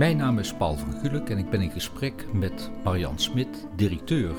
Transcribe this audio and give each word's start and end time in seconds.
Mijn 0.00 0.16
naam 0.16 0.38
is 0.38 0.54
Paul 0.54 0.76
van 0.76 0.92
Gulik 0.92 1.28
en 1.30 1.38
ik 1.38 1.50
ben 1.50 1.60
in 1.60 1.70
gesprek 1.70 2.32
met 2.32 2.70
Marian 2.84 3.18
Smit, 3.18 3.66
directeur 3.76 4.34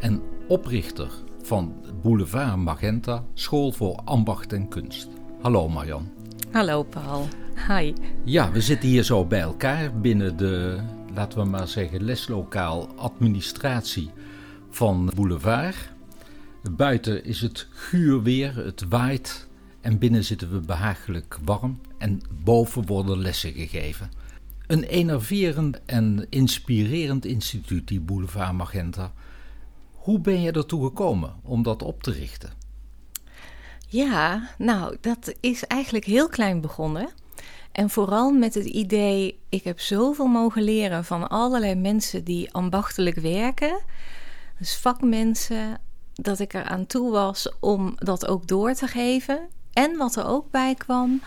en 0.00 0.22
oprichter 0.48 1.10
van 1.42 1.74
Boulevard 2.02 2.56
Magenta, 2.56 3.24
School 3.34 3.72
voor 3.72 4.00
Ambacht 4.04 4.52
en 4.52 4.68
Kunst. 4.68 5.08
Hallo 5.42 5.68
Marian. 5.68 6.10
Hallo 6.50 6.82
Paul. 6.82 7.28
Hi. 7.68 7.92
Ja, 8.24 8.52
we 8.52 8.60
zitten 8.60 8.88
hier 8.88 9.02
zo 9.02 9.24
bij 9.24 9.40
elkaar 9.40 10.00
binnen 10.00 10.36
de, 10.36 10.80
laten 11.14 11.38
we 11.38 11.44
maar 11.44 11.68
zeggen, 11.68 12.02
leslokaal 12.02 12.88
administratie 12.96 14.10
van 14.70 15.10
Boulevard. 15.14 15.92
Buiten 16.70 17.24
is 17.24 17.40
het 17.40 17.66
guur 17.70 18.22
weer, 18.22 18.56
het 18.56 18.84
waait 18.88 19.48
en 19.80 19.98
binnen 19.98 20.24
zitten 20.24 20.52
we 20.52 20.60
behagelijk 20.60 21.38
warm 21.44 21.80
en 21.98 22.20
boven 22.44 22.86
worden 22.86 23.18
lessen 23.18 23.52
gegeven. 23.52 24.21
Een 24.72 24.82
enerverend 24.82 25.84
en 25.84 26.26
inspirerend 26.28 27.24
instituut, 27.24 27.88
die 27.88 28.00
Boulevard 28.00 28.52
Magenta. 28.52 29.12
Hoe 29.92 30.20
ben 30.20 30.40
je 30.40 30.52
ertoe 30.52 30.84
gekomen 30.84 31.34
om 31.42 31.62
dat 31.62 31.82
op 31.82 32.02
te 32.02 32.10
richten? 32.10 32.52
Ja, 33.88 34.48
nou, 34.58 34.96
dat 35.00 35.34
is 35.40 35.66
eigenlijk 35.66 36.04
heel 36.04 36.28
klein 36.28 36.60
begonnen. 36.60 37.08
En 37.72 37.90
vooral 37.90 38.30
met 38.30 38.54
het 38.54 38.64
idee, 38.64 39.38
ik 39.48 39.64
heb 39.64 39.80
zoveel 39.80 40.26
mogen 40.26 40.62
leren 40.62 41.04
van 41.04 41.28
allerlei 41.28 41.74
mensen 41.74 42.24
die 42.24 42.52
ambachtelijk 42.52 43.16
werken. 43.16 43.80
Dus 44.58 44.76
vakmensen, 44.76 45.78
dat 46.12 46.38
ik 46.38 46.54
er 46.54 46.64
aan 46.64 46.86
toe 46.86 47.10
was 47.10 47.52
om 47.60 47.92
dat 47.96 48.26
ook 48.26 48.46
door 48.46 48.74
te 48.74 48.86
geven. 48.86 49.48
En 49.72 49.96
wat 49.96 50.16
er 50.16 50.26
ook 50.26 50.50
bij 50.50 50.74
kwam, 50.74 51.22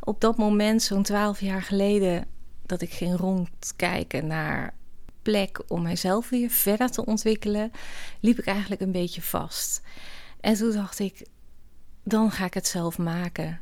op 0.00 0.20
dat 0.20 0.36
moment, 0.36 0.82
zo'n 0.82 1.02
twaalf 1.02 1.40
jaar 1.40 1.62
geleden, 1.62 2.34
dat 2.66 2.80
ik 2.80 2.92
ging 2.92 3.16
rondkijken 3.16 4.26
naar 4.26 4.74
plek 5.22 5.62
om 5.68 5.82
mijzelf 5.82 6.28
weer 6.28 6.50
verder 6.50 6.90
te 6.90 7.04
ontwikkelen, 7.06 7.70
liep 8.20 8.38
ik 8.38 8.46
eigenlijk 8.46 8.80
een 8.80 8.92
beetje 8.92 9.22
vast. 9.22 9.82
En 10.40 10.54
toen 10.54 10.72
dacht 10.72 10.98
ik, 10.98 11.26
dan 12.02 12.30
ga 12.30 12.44
ik 12.44 12.54
het 12.54 12.66
zelf 12.66 12.98
maken. 12.98 13.60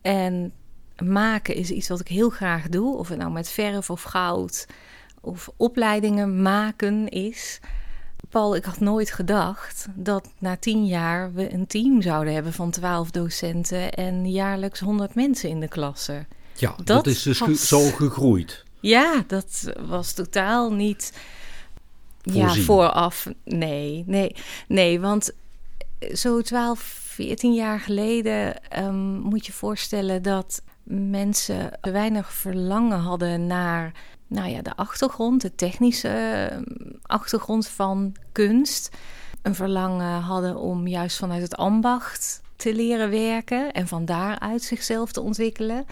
En 0.00 0.52
maken 0.96 1.54
is 1.54 1.70
iets 1.70 1.88
wat 1.88 2.00
ik 2.00 2.08
heel 2.08 2.30
graag 2.30 2.68
doe, 2.68 2.96
of 2.96 3.08
het 3.08 3.18
nou 3.18 3.32
met 3.32 3.48
verf 3.48 3.90
of 3.90 4.02
goud 4.02 4.66
of 5.20 5.50
opleidingen 5.56 6.42
maken 6.42 7.08
is. 7.08 7.60
Paul, 8.28 8.56
ik 8.56 8.64
had 8.64 8.80
nooit 8.80 9.10
gedacht 9.10 9.86
dat 9.94 10.32
na 10.38 10.56
tien 10.56 10.86
jaar 10.86 11.32
we 11.32 11.52
een 11.52 11.66
team 11.66 12.02
zouden 12.02 12.34
hebben 12.34 12.52
van 12.52 12.70
twaalf 12.70 13.10
docenten 13.10 13.92
en 13.92 14.30
jaarlijks 14.30 14.80
honderd 14.80 15.14
mensen 15.14 15.48
in 15.48 15.60
de 15.60 15.68
klasse. 15.68 16.26
Ja, 16.62 16.74
dat, 16.84 17.06
is 17.06 17.22
dus 17.22 17.68
zo 17.68 17.90
gegroeid. 17.90 18.64
Ja, 18.80 19.24
dat 19.26 19.72
was 19.86 20.12
totaal 20.12 20.72
niet 20.72 21.12
ja, 22.22 22.54
vooraf. 22.54 23.28
Nee, 23.44 24.04
nee, 24.06 24.36
nee, 24.68 25.00
want 25.00 25.32
zo 26.12 26.40
12, 26.40 26.80
14 26.80 27.54
jaar 27.54 27.80
geleden 27.80 28.56
um, 28.78 28.94
moet 29.04 29.46
je 29.46 29.52
voorstellen 29.52 30.22
dat 30.22 30.62
mensen 30.82 31.78
weinig 31.80 32.32
verlangen 32.32 32.98
hadden 32.98 33.46
naar 33.46 33.92
nou 34.26 34.50
ja, 34.50 34.62
de 34.62 34.76
achtergrond, 34.76 35.40
de 35.40 35.54
technische 35.54 36.08
ehm, 36.08 36.62
achtergrond 37.02 37.68
van 37.68 38.16
kunst. 38.32 38.90
Een 39.42 39.54
verlangen 39.54 40.20
hadden 40.20 40.56
om 40.56 40.86
juist 40.86 41.16
vanuit 41.16 41.42
het 41.42 41.56
ambacht 41.56 42.40
te 42.56 42.74
leren 42.74 43.10
werken 43.10 43.72
en 43.72 43.88
van 43.88 44.04
daaruit 44.04 44.62
zichzelf 44.62 45.12
te 45.12 45.20
ontwikkelen. 45.20 45.86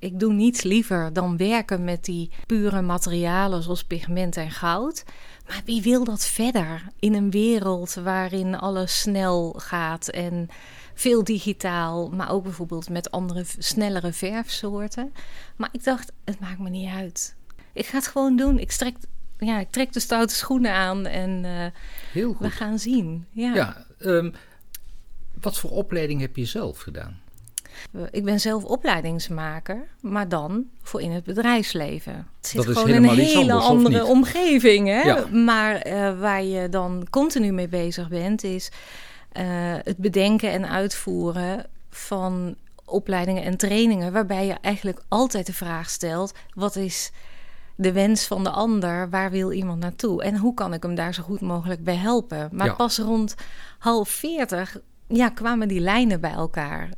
Ik 0.00 0.18
doe 0.18 0.32
niets 0.32 0.62
liever 0.62 1.12
dan 1.12 1.36
werken 1.36 1.84
met 1.84 2.04
die 2.04 2.30
pure 2.46 2.82
materialen 2.82 3.62
zoals 3.62 3.84
pigment 3.84 4.36
en 4.36 4.50
goud. 4.50 5.04
Maar 5.46 5.62
wie 5.64 5.82
wil 5.82 6.04
dat 6.04 6.26
verder 6.26 6.82
in 6.98 7.14
een 7.14 7.30
wereld 7.30 7.94
waarin 7.94 8.58
alles 8.58 9.00
snel 9.00 9.52
gaat 9.52 10.08
en 10.08 10.48
veel 10.94 11.24
digitaal, 11.24 12.10
maar 12.10 12.30
ook 12.30 12.42
bijvoorbeeld 12.42 12.88
met 12.88 13.10
andere 13.10 13.44
snellere 13.58 14.12
verfsoorten. 14.12 15.12
Maar 15.56 15.68
ik 15.72 15.84
dacht, 15.84 16.12
het 16.24 16.40
maakt 16.40 16.58
me 16.58 16.68
niet 16.68 16.90
uit. 16.90 17.36
Ik 17.72 17.86
ga 17.86 17.96
het 17.96 18.06
gewoon 18.06 18.36
doen. 18.36 18.58
Ik 18.58 18.70
trek, 18.70 18.96
ja, 19.38 19.58
ik 19.58 19.70
trek 19.70 19.92
de 19.92 20.00
stoute 20.00 20.34
schoenen 20.34 20.72
aan 20.72 21.06
en 21.06 21.44
uh, 21.44 21.66
Heel 22.12 22.32
goed. 22.32 22.46
we 22.46 22.52
gaan 22.52 22.78
zien. 22.78 23.26
Ja, 23.30 23.54
ja 23.54 23.86
um, 23.98 24.32
wat 25.40 25.58
voor 25.58 25.70
opleiding 25.70 26.20
heb 26.20 26.36
je 26.36 26.44
zelf 26.44 26.78
gedaan? 26.78 27.20
Ik 28.10 28.24
ben 28.24 28.40
zelf 28.40 28.64
opleidingsmaker, 28.64 29.88
maar 30.00 30.28
dan 30.28 30.64
voor 30.82 31.00
in 31.00 31.10
het 31.10 31.24
bedrijfsleven. 31.24 32.12
Het 32.36 32.46
zit 32.46 32.66
dat 32.66 32.76
gewoon 32.76 32.88
in 32.88 33.04
een 33.04 33.10
hele 33.10 33.52
anders, 33.52 33.66
andere 33.66 34.04
omgeving. 34.04 34.88
Hè? 34.88 35.26
Maar 35.30 35.86
uh, 35.86 36.20
waar 36.20 36.42
je 36.42 36.68
dan 36.68 37.06
continu 37.10 37.52
mee 37.52 37.68
bezig 37.68 38.08
bent, 38.08 38.44
is 38.44 38.70
uh, 39.38 39.42
het 39.82 39.96
bedenken 39.96 40.50
en 40.50 40.68
uitvoeren 40.68 41.66
van 41.90 42.54
opleidingen 42.84 43.42
en 43.42 43.56
trainingen. 43.56 44.12
Waarbij 44.12 44.46
je 44.46 44.56
eigenlijk 44.60 45.02
altijd 45.08 45.46
de 45.46 45.52
vraag 45.52 45.90
stelt: 45.90 46.32
wat 46.54 46.76
is 46.76 47.10
de 47.76 47.92
wens 47.92 48.26
van 48.26 48.44
de 48.44 48.50
ander? 48.50 49.10
Waar 49.10 49.30
wil 49.30 49.52
iemand 49.52 49.80
naartoe? 49.80 50.22
En 50.22 50.36
hoe 50.36 50.54
kan 50.54 50.74
ik 50.74 50.82
hem 50.82 50.94
daar 50.94 51.14
zo 51.14 51.22
goed 51.22 51.40
mogelijk 51.40 51.84
bij 51.84 51.96
helpen? 51.96 52.48
Maar 52.52 52.66
ja. 52.66 52.74
pas 52.74 52.98
rond 52.98 53.34
half 53.78 54.08
veertig 54.08 54.80
ja, 55.12 55.28
kwamen 55.28 55.68
die 55.68 55.80
lijnen 55.80 56.20
bij 56.20 56.32
elkaar. 56.32 56.88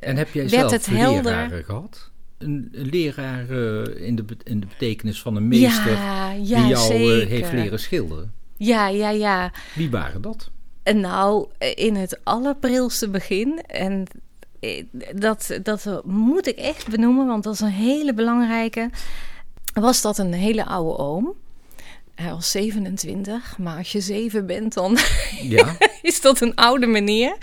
En 0.00 0.16
heb 0.16 0.32
jij 0.32 0.48
zelf 0.48 0.70
het 0.70 0.86
leraren 0.86 1.64
gehad? 1.64 2.10
Een, 2.38 2.68
een 2.72 2.86
leraar 2.86 3.50
uh, 3.50 4.06
in, 4.06 4.16
de, 4.16 4.24
in 4.44 4.60
de 4.60 4.66
betekenis 4.66 5.22
van 5.22 5.36
een 5.36 5.48
meester 5.48 5.92
ja, 5.92 6.30
ja, 6.30 6.60
die 6.60 6.66
jou 6.66 6.94
uh, 6.94 7.26
heeft 7.26 7.52
leren 7.52 7.80
schilderen? 7.80 8.32
Ja, 8.56 8.88
ja, 8.88 9.10
ja. 9.10 9.52
Wie 9.74 9.90
waren 9.90 10.22
dat? 10.22 10.50
Nou, 10.94 11.48
in 11.74 11.94
het 11.94 12.20
allerprilste 12.24 13.08
begin. 13.08 13.60
En 13.66 14.06
dat, 15.14 15.58
dat 15.62 16.02
moet 16.04 16.46
ik 16.46 16.56
echt 16.56 16.88
benoemen, 16.88 17.26
want 17.26 17.44
dat 17.44 17.54
is 17.54 17.60
een 17.60 17.68
hele 17.68 18.14
belangrijke. 18.14 18.90
Was 19.74 20.02
dat 20.02 20.18
een 20.18 20.32
hele 20.32 20.64
oude 20.64 20.98
oom? 20.98 21.34
Hij 22.14 22.30
was 22.30 22.50
27, 22.50 23.58
maar 23.58 23.76
als 23.76 23.92
je 23.92 24.00
zeven 24.00 24.46
bent, 24.46 24.74
dan 24.74 24.98
ja. 25.42 25.76
is 26.02 26.20
dat 26.20 26.40
een 26.40 26.54
oude 26.54 26.86
meneer. 26.86 27.36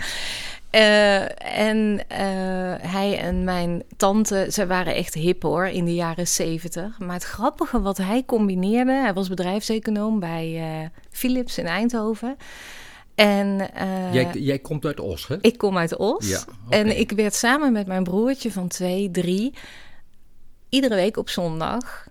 Uh, 0.74 1.58
en 1.58 2.00
uh, 2.12 2.74
hij 2.90 3.18
en 3.18 3.44
mijn 3.44 3.82
tante, 3.96 4.46
ze 4.50 4.66
waren 4.66 4.94
echt 4.94 5.14
hip 5.14 5.42
hoor 5.42 5.66
in 5.66 5.84
de 5.84 5.94
jaren 5.94 6.28
zeventig. 6.28 6.98
Maar 6.98 7.14
het 7.14 7.24
grappige 7.24 7.80
wat 7.80 7.96
hij 7.96 8.24
combineerde, 8.26 8.92
hij 8.92 9.14
was 9.14 9.28
bedrijfseconoom 9.28 10.20
bij 10.20 10.80
uh, 10.80 10.88
Philips 11.10 11.58
in 11.58 11.66
Eindhoven. 11.66 12.36
En, 13.14 13.68
jij, 14.12 14.30
jij 14.32 14.58
komt 14.58 14.84
uit 14.84 15.00
Os, 15.00 15.26
hè? 15.26 15.36
Ik 15.40 15.58
kom 15.58 15.78
uit 15.78 15.96
Os. 15.96 16.28
Ja, 16.28 16.40
okay. 16.66 16.80
En 16.80 16.98
ik 16.98 17.10
werd 17.10 17.34
samen 17.34 17.72
met 17.72 17.86
mijn 17.86 18.04
broertje 18.04 18.52
van 18.52 18.68
twee, 18.68 19.10
drie, 19.10 19.54
iedere 20.68 20.94
week 20.94 21.16
op 21.16 21.28
zondag 21.28 22.06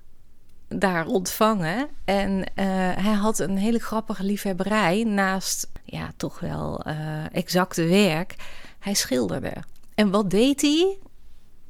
daar 0.68 1.06
ontvangen. 1.06 1.88
En 2.06 2.44
hij 3.00 3.14
had 3.14 3.40
een 3.40 3.58
hele 3.58 3.80
grappige 3.80 4.24
liefhebberij 4.24 5.04
naast 5.04 5.70
ja, 5.84 6.12
toch 6.18 6.40
wel 6.40 6.84
uh, 6.88 7.36
exacte 7.36 7.88
werk. 7.88 8.36
Hij 8.84 8.94
schilderde. 8.94 9.54
En 9.96 10.12
wat 10.12 10.30
deed 10.30 10.62
hij? 10.62 10.98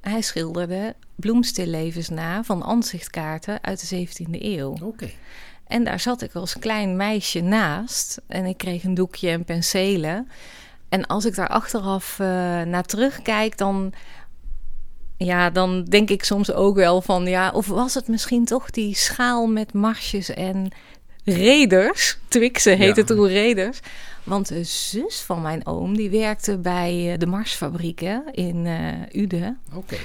Hij 0.02 0.22
schilderde 0.22 0.96
bloemstillevens 1.16 2.10
na 2.10 2.44
van 2.44 2.62
ansichtkaarten 2.62 3.64
uit 3.64 3.90
de 3.90 4.08
17e 4.08 4.42
eeuw. 4.42 4.72
Oké. 4.72 4.84
Okay. 4.84 5.16
En 5.68 5.84
daar 5.84 6.00
zat 6.00 6.22
ik 6.22 6.34
als 6.34 6.60
klein 6.60 6.96
meisje 6.96 7.42
naast. 7.42 8.22
En 8.28 8.46
ik 8.46 8.58
kreeg 8.58 8.84
een 8.84 8.94
doekje 8.94 9.30
en 9.30 9.46
penselen. 9.46 10.30
En 10.90 11.06
als 11.06 11.26
ik 11.26 11.36
daar 11.36 11.48
achteraf 11.48 12.20
uh, 12.20 12.28
naar 12.62 12.84
terugkijk, 12.84 13.58
dan, 13.58 13.94
ja, 15.18 15.50
dan 15.50 15.84
denk 15.84 16.10
ik 16.10 16.24
soms 16.24 16.52
ook 16.52 16.76
wel 16.76 17.02
van... 17.02 17.26
ja, 17.26 17.52
of 17.52 17.68
was 17.68 17.94
het 17.94 18.08
misschien 18.08 18.46
toch 18.46 18.70
die 18.70 18.96
schaal 18.96 19.48
met 19.48 19.74
marsjes 19.74 20.30
en 20.30 20.72
reders? 21.24 22.18
Twixen 22.28 22.78
heette 22.78 23.00
ja. 23.00 23.06
toen 23.06 23.28
reders. 23.28 23.80
Want 24.24 24.48
de 24.48 24.64
zus 24.64 25.22
van 25.22 25.42
mijn 25.42 25.66
oom, 25.66 25.96
die 25.98 26.10
werkte 26.10 26.58
bij 26.58 27.16
de 27.18 27.26
Marsfabrieken 27.26 28.24
in 28.32 28.66
uh, 28.66 29.22
Uden. 29.22 29.60
Oké. 29.68 29.78
Okay. 29.78 30.00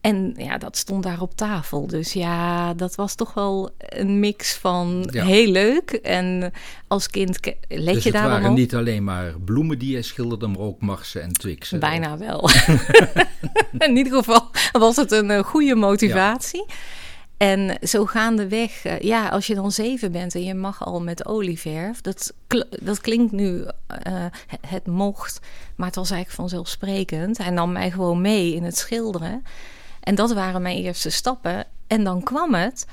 En 0.00 0.34
ja, 0.36 0.58
dat 0.58 0.76
stond 0.76 1.02
daar 1.02 1.20
op 1.20 1.36
tafel. 1.36 1.86
Dus 1.86 2.12
ja, 2.12 2.74
dat 2.74 2.94
was 2.94 3.14
toch 3.14 3.34
wel 3.34 3.70
een 3.78 4.20
mix 4.20 4.54
van 4.54 5.08
ja. 5.12 5.24
heel 5.24 5.50
leuk. 5.50 5.90
En 5.90 6.52
als 6.86 7.10
kind 7.10 7.38
let 7.68 7.94
dus 7.94 8.04
je 8.04 8.12
daar 8.12 8.24
op. 8.24 8.30
het 8.30 8.40
waren 8.40 8.54
niet 8.54 8.74
alleen 8.74 9.04
maar 9.04 9.34
bloemen 9.44 9.78
die 9.78 9.96
je 9.96 10.02
schilderde, 10.02 10.46
maar 10.46 10.60
ook 10.60 10.80
marsen 10.80 11.22
en 11.22 11.32
twixen. 11.32 11.80
Bijna 11.80 12.18
wel. 12.18 12.50
In 13.78 13.96
ieder 13.96 14.12
geval 14.12 14.50
was 14.72 14.96
het 14.96 15.12
een 15.12 15.44
goede 15.44 15.74
motivatie. 15.74 16.64
Ja. 16.66 16.74
En 17.36 17.78
zo 17.82 18.06
gaandeweg, 18.06 18.84
uh, 18.84 18.98
ja, 18.98 19.28
als 19.28 19.46
je 19.46 19.54
dan 19.54 19.72
zeven 19.72 20.12
bent 20.12 20.34
en 20.34 20.44
je 20.44 20.54
mag 20.54 20.84
al 20.84 21.00
met 21.00 21.26
olieverf, 21.26 22.00
dat, 22.00 22.32
dat 22.82 23.00
klinkt 23.00 23.32
nu, 23.32 23.58
uh, 23.58 24.24
het 24.66 24.86
mocht, 24.86 25.40
maar 25.74 25.86
het 25.86 25.96
was 25.96 26.10
eigenlijk 26.10 26.40
vanzelfsprekend. 26.40 27.38
Hij 27.38 27.50
nam 27.50 27.72
mij 27.72 27.90
gewoon 27.90 28.20
mee 28.20 28.54
in 28.54 28.64
het 28.64 28.76
schilderen. 28.76 29.44
En 30.00 30.14
dat 30.14 30.32
waren 30.32 30.62
mijn 30.62 30.76
eerste 30.76 31.10
stappen. 31.10 31.64
En 31.86 32.04
dan 32.04 32.22
kwam 32.22 32.54
het, 32.54 32.86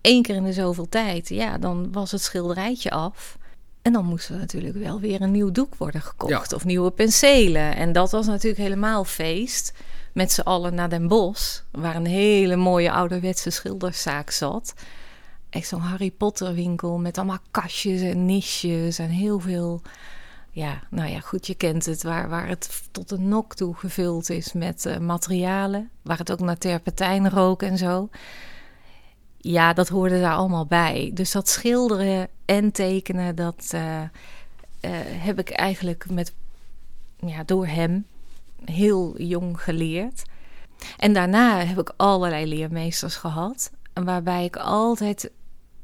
één 0.00 0.22
keer 0.22 0.34
in 0.34 0.44
de 0.44 0.52
zoveel 0.52 0.88
tijd, 0.88 1.28
ja, 1.28 1.58
dan 1.58 1.92
was 1.92 2.10
het 2.10 2.22
schilderijtje 2.22 2.90
af. 2.90 3.38
En 3.82 3.92
dan 3.92 4.04
moest 4.04 4.28
er 4.28 4.36
natuurlijk 4.36 4.76
wel 4.76 5.00
weer 5.00 5.22
een 5.22 5.30
nieuw 5.30 5.50
doek 5.50 5.74
worden 5.74 6.00
gekocht 6.00 6.52
of 6.52 6.64
nieuwe 6.64 6.90
penselen. 6.90 7.76
En 7.76 7.92
dat 7.92 8.10
was 8.10 8.26
natuurlijk 8.26 8.62
helemaal 8.62 9.04
feest. 9.04 9.72
Met 10.14 10.32
z'n 10.32 10.40
allen 10.40 10.74
naar 10.74 10.88
Den 10.88 11.08
Bosch, 11.08 11.60
waar 11.70 11.96
een 11.96 12.06
hele 12.06 12.56
mooie 12.56 12.92
ouderwetse 12.92 13.50
schilderszaak 13.50 14.30
zat. 14.30 14.74
Echt 15.50 15.68
zo'n 15.68 15.80
Harry 15.80 16.10
Potter 16.10 16.54
winkel 16.54 16.98
met 16.98 17.18
allemaal 17.18 17.38
kastjes 17.50 18.00
en 18.00 18.26
nisjes 18.26 18.98
en 18.98 19.08
heel 19.08 19.38
veel 19.38 19.82
ja, 20.54 20.82
nou 20.90 21.10
ja, 21.10 21.20
goed, 21.20 21.46
je 21.46 21.54
kent 21.54 21.86
het, 21.86 22.02
waar, 22.02 22.28
waar 22.28 22.48
het 22.48 22.82
tot 22.90 23.10
een 23.10 23.28
nok 23.28 23.54
toe 23.54 23.74
gevuld 23.74 24.30
is 24.30 24.52
met 24.52 24.84
uh, 24.84 24.98
materialen, 24.98 25.90
waar 26.02 26.18
het 26.18 26.32
ook 26.32 26.40
naar 26.40 26.58
terpentijn 26.58 27.30
rook 27.30 27.62
en 27.62 27.78
zo. 27.78 28.08
Ja, 29.36 29.72
dat 29.72 29.88
hoorde 29.88 30.20
daar 30.20 30.34
allemaal 30.34 30.66
bij. 30.66 31.10
Dus 31.14 31.32
dat 31.32 31.48
schilderen 31.48 32.28
en 32.44 32.72
tekenen, 32.72 33.34
dat 33.36 33.70
uh, 33.74 34.00
uh, 34.00 34.08
heb 35.00 35.38
ik 35.38 35.50
eigenlijk 35.50 36.10
met, 36.10 36.32
ja, 37.16 37.42
door 37.44 37.66
hem 37.66 38.06
heel 38.64 39.14
jong 39.22 39.60
geleerd. 39.60 40.22
En 40.96 41.12
daarna 41.12 41.64
heb 41.64 41.78
ik 41.78 41.92
allerlei 41.96 42.46
leermeesters 42.46 43.16
gehad, 43.16 43.70
waarbij 44.04 44.44
ik 44.44 44.56
altijd, 44.56 45.30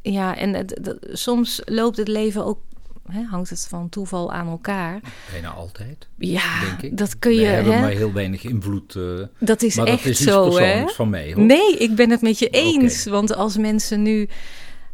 ja, 0.03 0.37
en 0.37 0.55
het, 0.55 0.99
soms 1.13 1.63
loopt 1.65 1.97
het 1.97 2.09
leven 2.09 2.45
ook 2.45 2.59
Hè, 3.11 3.23
hangt 3.23 3.51
het 3.51 3.67
van 3.69 3.89
toeval 3.89 4.33
aan 4.33 4.49
elkaar. 4.49 5.01
Bijna 5.31 5.49
altijd. 5.49 6.09
Ja, 6.19 6.61
denk 6.61 6.83
ik. 6.83 6.97
dat 6.97 7.19
kun 7.19 7.35
je. 7.35 7.41
We 7.41 7.47
hebben 7.47 7.75
hè? 7.75 7.81
maar 7.81 7.91
heel 7.91 8.13
weinig 8.13 8.45
invloed. 8.45 8.95
Uh, 8.95 9.27
dat 9.39 9.63
is 9.63 9.77
maar 9.77 9.87
echt 9.87 10.05
dat 10.05 10.13
is 10.13 10.21
zo, 10.23 10.59
hè? 10.59 10.89
van 10.89 11.11
mij. 11.11 11.33
Hoor. 11.33 11.45
Nee, 11.45 11.77
ik 11.77 11.95
ben 11.95 12.11
het 12.11 12.21
met 12.21 12.39
je 12.39 12.49
eens. 12.49 13.05
Want 13.05 13.35
als 13.35 13.57
mensen 13.57 14.03
nu 14.03 14.29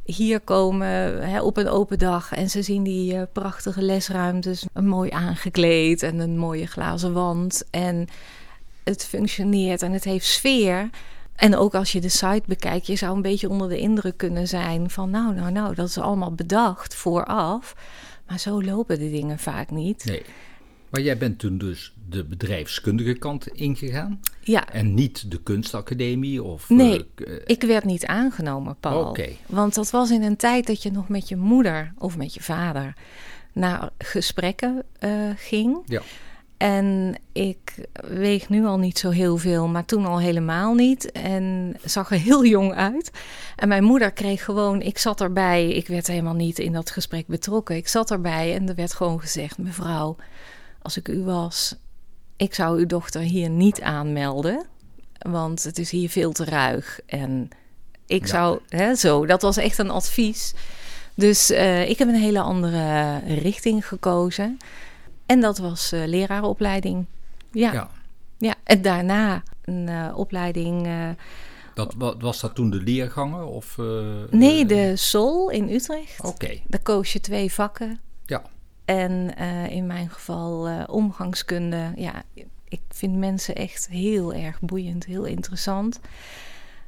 hier 0.07 0.41
komen 0.41 0.89
hè, 1.29 1.43
op 1.43 1.57
een 1.57 1.69
open 1.69 1.99
dag 1.99 2.33
en 2.33 2.51
ze 2.51 2.63
zien 2.63 2.83
die 2.83 3.15
uh, 3.15 3.23
prachtige 3.33 3.83
lesruimtes, 3.83 4.67
mooi 4.75 5.11
aangekleed 5.11 6.03
en 6.03 6.19
een 6.19 6.39
mooie 6.39 6.67
glazen 6.67 7.13
wand 7.13 7.65
en 7.71 8.09
het 8.85 9.05
functioneert 9.05 9.83
en 9.83 9.93
het 9.93 10.05
heeft 10.05 10.27
sfeer 10.27 10.91
en 11.37 11.57
ook 11.57 11.75
als 11.75 11.93
je 11.93 12.01
de 12.01 12.09
site 12.09 12.43
bekijkt, 12.47 12.87
je 12.87 12.97
zou 12.97 13.17
een 13.17 13.23
beetje 13.23 13.49
onder 13.49 13.69
de 13.69 13.79
indruk 13.79 14.17
kunnen 14.17 14.49
zijn 14.49 14.91
van 14.91 15.11
nou, 15.11 15.35
nou, 15.35 15.53
nou, 15.53 15.75
dat 15.75 15.89
is 15.89 15.99
allemaal 15.99 16.33
bedacht 16.33 16.95
vooraf. 16.95 17.75
Maar 18.27 18.39
zo 18.39 18.63
lopen 18.63 18.99
de 18.99 19.11
dingen 19.11 19.39
vaak 19.39 19.71
niet. 19.71 20.05
Nee. 20.05 20.23
Maar 20.91 21.01
jij 21.01 21.19
bent 21.19 21.39
toen 21.39 21.59
dus 21.59 21.93
de 22.09 22.25
bedrijfskundige 22.25 23.15
kant 23.15 23.49
ingegaan? 23.49 24.21
Ja. 24.41 24.73
En 24.73 24.95
niet 24.95 25.31
de 25.31 25.43
kunstacademie? 25.43 26.43
Of, 26.43 26.69
nee, 26.69 27.07
uh, 27.17 27.35
ik 27.45 27.63
werd 27.63 27.85
niet 27.85 28.07
aangenomen, 28.07 28.77
Paul. 28.81 29.09
Oké. 29.09 29.29
Want 29.47 29.75
dat 29.75 29.91
was 29.91 30.11
in 30.11 30.23
een 30.23 30.37
tijd 30.37 30.67
dat 30.67 30.83
je 30.83 30.91
nog 30.91 31.09
met 31.09 31.29
je 31.29 31.37
moeder 31.37 31.93
of 31.99 32.17
met 32.17 32.35
je 32.35 32.43
vader 32.43 32.95
naar 33.53 33.91
gesprekken 33.99 34.83
uh, 35.01 35.11
ging. 35.37 35.79
Ja. 35.87 36.03
En 36.57 37.15
ik 37.33 37.75
weeg 38.09 38.49
nu 38.49 38.65
al 38.65 38.79
niet 38.79 38.99
zo 38.99 39.11
heel 39.11 39.37
veel, 39.37 39.69
maar 39.69 39.85
toen 39.85 40.07
al 40.07 40.21
helemaal 40.21 40.75
niet. 40.75 41.13
En 41.13 41.77
zag 41.85 42.11
er 42.11 42.19
heel 42.19 42.45
jong 42.45 42.75
uit. 42.75 43.11
En 43.57 43.69
mijn 43.69 43.85
moeder 43.85 44.13
kreeg 44.13 44.45
gewoon, 44.45 44.83
ik 44.83 44.99
zat 44.99 45.21
erbij, 45.21 45.69
ik 45.69 45.87
werd 45.87 46.07
helemaal 46.07 46.35
niet 46.35 46.59
in 46.59 46.73
dat 46.73 46.91
gesprek 46.91 47.27
betrokken. 47.27 47.77
Ik 47.77 47.89
zat 47.89 48.11
erbij 48.11 48.55
en 48.55 48.69
er 48.69 48.75
werd 48.75 48.93
gewoon 48.93 49.21
gezegd: 49.21 49.59
Mevrouw, 49.59 50.17
als 50.87 50.97
ik 50.97 51.09
u 51.09 51.23
was, 51.23 51.75
ik 52.37 52.55
zou 52.55 52.79
uw 52.79 52.87
dochter 52.87 53.21
hier 53.21 53.51
niet 53.51 53.81
aanmelden. 53.81 54.67
Want 55.19 55.63
het 55.63 55.79
is 55.79 55.91
hier 55.91 56.11
veel 56.11 56.33
te 56.33 56.45
ruig. 56.45 57.01
En 57.07 57.49
ik 58.07 58.27
zou, 58.27 58.61
hè, 58.69 58.95
zo, 58.95 59.27
dat 59.27 59.43
was 59.43 59.57
echt 59.57 59.79
een 59.79 59.91
advies. 59.91 60.55
Dus 61.15 61.51
uh, 61.51 61.89
ik 61.89 61.99
heb 61.99 62.09
een 62.09 62.15
hele 62.15 62.41
andere 62.41 63.19
richting 63.19 63.87
gekozen. 63.87 64.59
En 65.27 65.41
dat 65.41 65.59
was 65.59 65.93
uh, 65.93 66.07
leraaropleiding. 66.07 67.07
Ja. 67.53 67.73
ja. 67.73 67.91
ja. 68.39 68.55
En 68.65 68.83
daarna 68.83 69.43
een 69.65 69.87
uh, 69.89 70.13
opleiding. 70.17 70.89
Dat, 71.75 71.95
wat, 71.99 72.21
was 72.21 72.41
dat 72.41 72.55
toen 72.55 72.71
de 72.71 72.83
leergangen? 72.83 73.47
Of, 73.47 73.77
nee, 74.31 74.67
de 74.67 74.97
SOL 74.97 75.51
in 75.51 75.69
Utrecht. 75.69 76.19
Oké. 76.19 76.29
Okay. 76.29 76.63
Daar 76.67 76.83
koos 76.83 77.13
je 77.13 77.21
twee 77.21 77.53
vakken. 77.53 78.01
Ja. 78.27 78.43
En 78.87 79.35
in 79.71 79.87
mijn 79.87 80.11
geval 80.11 80.85
omgangskunde. 80.87 81.93
Ja, 81.97 82.23
ik 82.69 82.81
vind 82.89 83.17
mensen 83.17 83.55
echt 83.55 83.89
heel 83.89 84.35
erg 84.35 84.61
boeiend, 84.61 85.05
heel 85.05 85.25
interessant. 85.25 86.01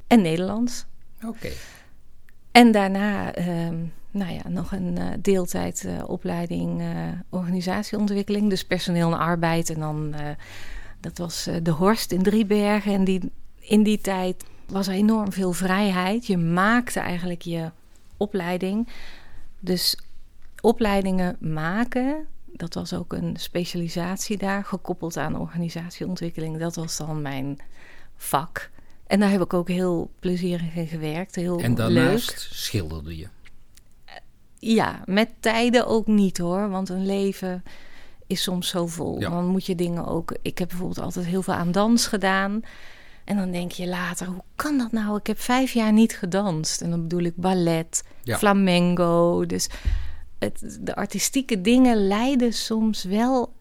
En 0.07 0.21
Nederlands. 0.21 0.85
Oké. 1.25 1.49
En 2.51 2.71
daarna 2.71 3.33
ehm, 3.33 3.75
nou 4.11 4.33
ja, 4.33 4.49
nog 4.49 4.71
een 4.71 4.95
uh, 4.99 5.05
deeltijdopleiding 5.21 6.81
uh, 6.81 6.87
organisatieontwikkeling. 7.29 8.49
Dus 8.49 8.65
personeel 8.65 9.11
en 9.11 9.17
arbeid. 9.17 9.69
En 9.69 9.79
dan, 9.79 10.15
dat 10.99 11.17
was 11.17 11.49
de 11.63 11.71
Horst 11.71 12.11
in 12.11 12.23
Driebergen. 12.23 12.93
En 12.93 13.03
die, 13.03 13.31
in 13.59 13.83
die 13.83 14.01
tijd 14.01 14.43
was 14.67 14.87
er 14.87 14.93
enorm 14.93 15.31
veel 15.31 15.51
vrijheid. 15.51 16.27
Je 16.27 16.37
maakte 16.37 16.99
eigenlijk 16.99 17.41
je 17.41 17.71
opleiding. 18.17 18.87
Dus 19.59 19.97
opleidingen 20.61 21.37
maken, 21.39 22.27
dat 22.45 22.73
was 22.73 22.93
ook 22.93 23.13
een 23.13 23.35
specialisatie 23.37 24.37
daar, 24.37 24.65
gekoppeld 24.65 25.17
aan 25.17 25.39
organisatieontwikkeling. 25.39 26.57
Dat 26.57 26.75
was 26.75 26.97
dan 26.97 27.21
mijn 27.21 27.57
vak. 28.15 28.69
En 29.07 29.19
daar 29.19 29.31
heb 29.31 29.41
ik 29.41 29.53
ook 29.53 29.67
heel 29.67 30.11
plezierig 30.19 30.75
in 30.75 30.87
gewerkt. 30.87 31.35
Heel 31.35 31.59
en 31.59 31.75
daarnaast 31.75 32.47
schilderde 32.51 33.17
je? 33.17 33.27
Ja, 34.59 35.01
met 35.05 35.29
tijden 35.39 35.87
ook 35.87 36.07
niet 36.07 36.37
hoor. 36.37 36.69
Want 36.69 36.89
een 36.89 37.05
leven 37.05 37.63
is 38.27 38.43
soms 38.43 38.67
zo 38.67 38.87
vol. 38.87 39.19
Dan 39.19 39.45
moet 39.45 39.65
je 39.65 39.75
dingen 39.75 40.05
ook. 40.05 40.37
Ik 40.41 40.57
heb 40.57 40.67
bijvoorbeeld 40.67 40.99
altijd 40.99 41.25
heel 41.25 41.41
veel 41.41 41.53
aan 41.53 41.71
dans 41.71 42.07
gedaan. 42.07 42.61
En 43.23 43.37
dan 43.37 43.51
denk 43.51 43.71
je 43.71 43.87
later, 43.87 44.27
hoe 44.27 44.43
kan 44.55 44.77
dat 44.77 44.91
nou? 44.91 45.17
Ik 45.17 45.27
heb 45.27 45.39
vijf 45.39 45.71
jaar 45.71 45.93
niet 45.93 46.17
gedanst. 46.17 46.81
En 46.81 46.89
dan 46.89 47.01
bedoel 47.01 47.23
ik 47.23 47.35
ballet, 47.35 48.03
flamenco. 48.23 49.45
Dus 49.45 49.69
het, 50.39 50.77
de 50.81 50.95
artistieke 50.95 51.61
dingen 51.61 52.07
leiden 52.07 52.53
soms 52.53 53.03
wel 53.03 53.53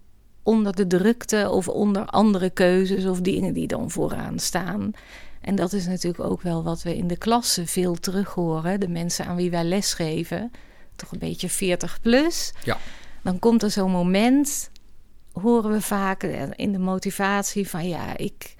onder 0.42 0.76
de 0.76 0.86
drukte 0.86 1.50
of 1.50 1.68
onder 1.68 2.04
andere 2.04 2.50
keuzes 2.50 3.06
of 3.06 3.20
dingen 3.20 3.54
die 3.54 3.66
dan 3.66 3.90
vooraan 3.90 4.38
staan. 4.38 4.92
En 5.40 5.54
dat 5.54 5.72
is 5.72 5.86
natuurlijk 5.86 6.24
ook 6.24 6.42
wel 6.42 6.62
wat 6.62 6.82
we 6.82 6.96
in 6.96 7.06
de 7.06 7.16
klasse 7.16 7.66
veel 7.66 7.94
terug 7.94 8.34
horen. 8.34 8.80
De 8.80 8.88
mensen 8.88 9.26
aan 9.26 9.36
wie 9.36 9.50
wij 9.50 9.64
lesgeven 9.64 10.50
toch 10.96 11.12
een 11.12 11.18
beetje 11.18 11.48
40 11.48 12.00
plus. 12.00 12.52
Ja. 12.64 12.78
Dan 13.22 13.38
komt 13.38 13.62
er 13.62 13.70
zo'n 13.70 13.90
moment, 13.90 14.70
horen 15.32 15.70
we 15.70 15.80
vaak 15.80 16.22
in 16.56 16.72
de 16.72 16.78
motivatie 16.78 17.68
van 17.68 17.88
ja, 17.88 18.16
ik 18.16 18.54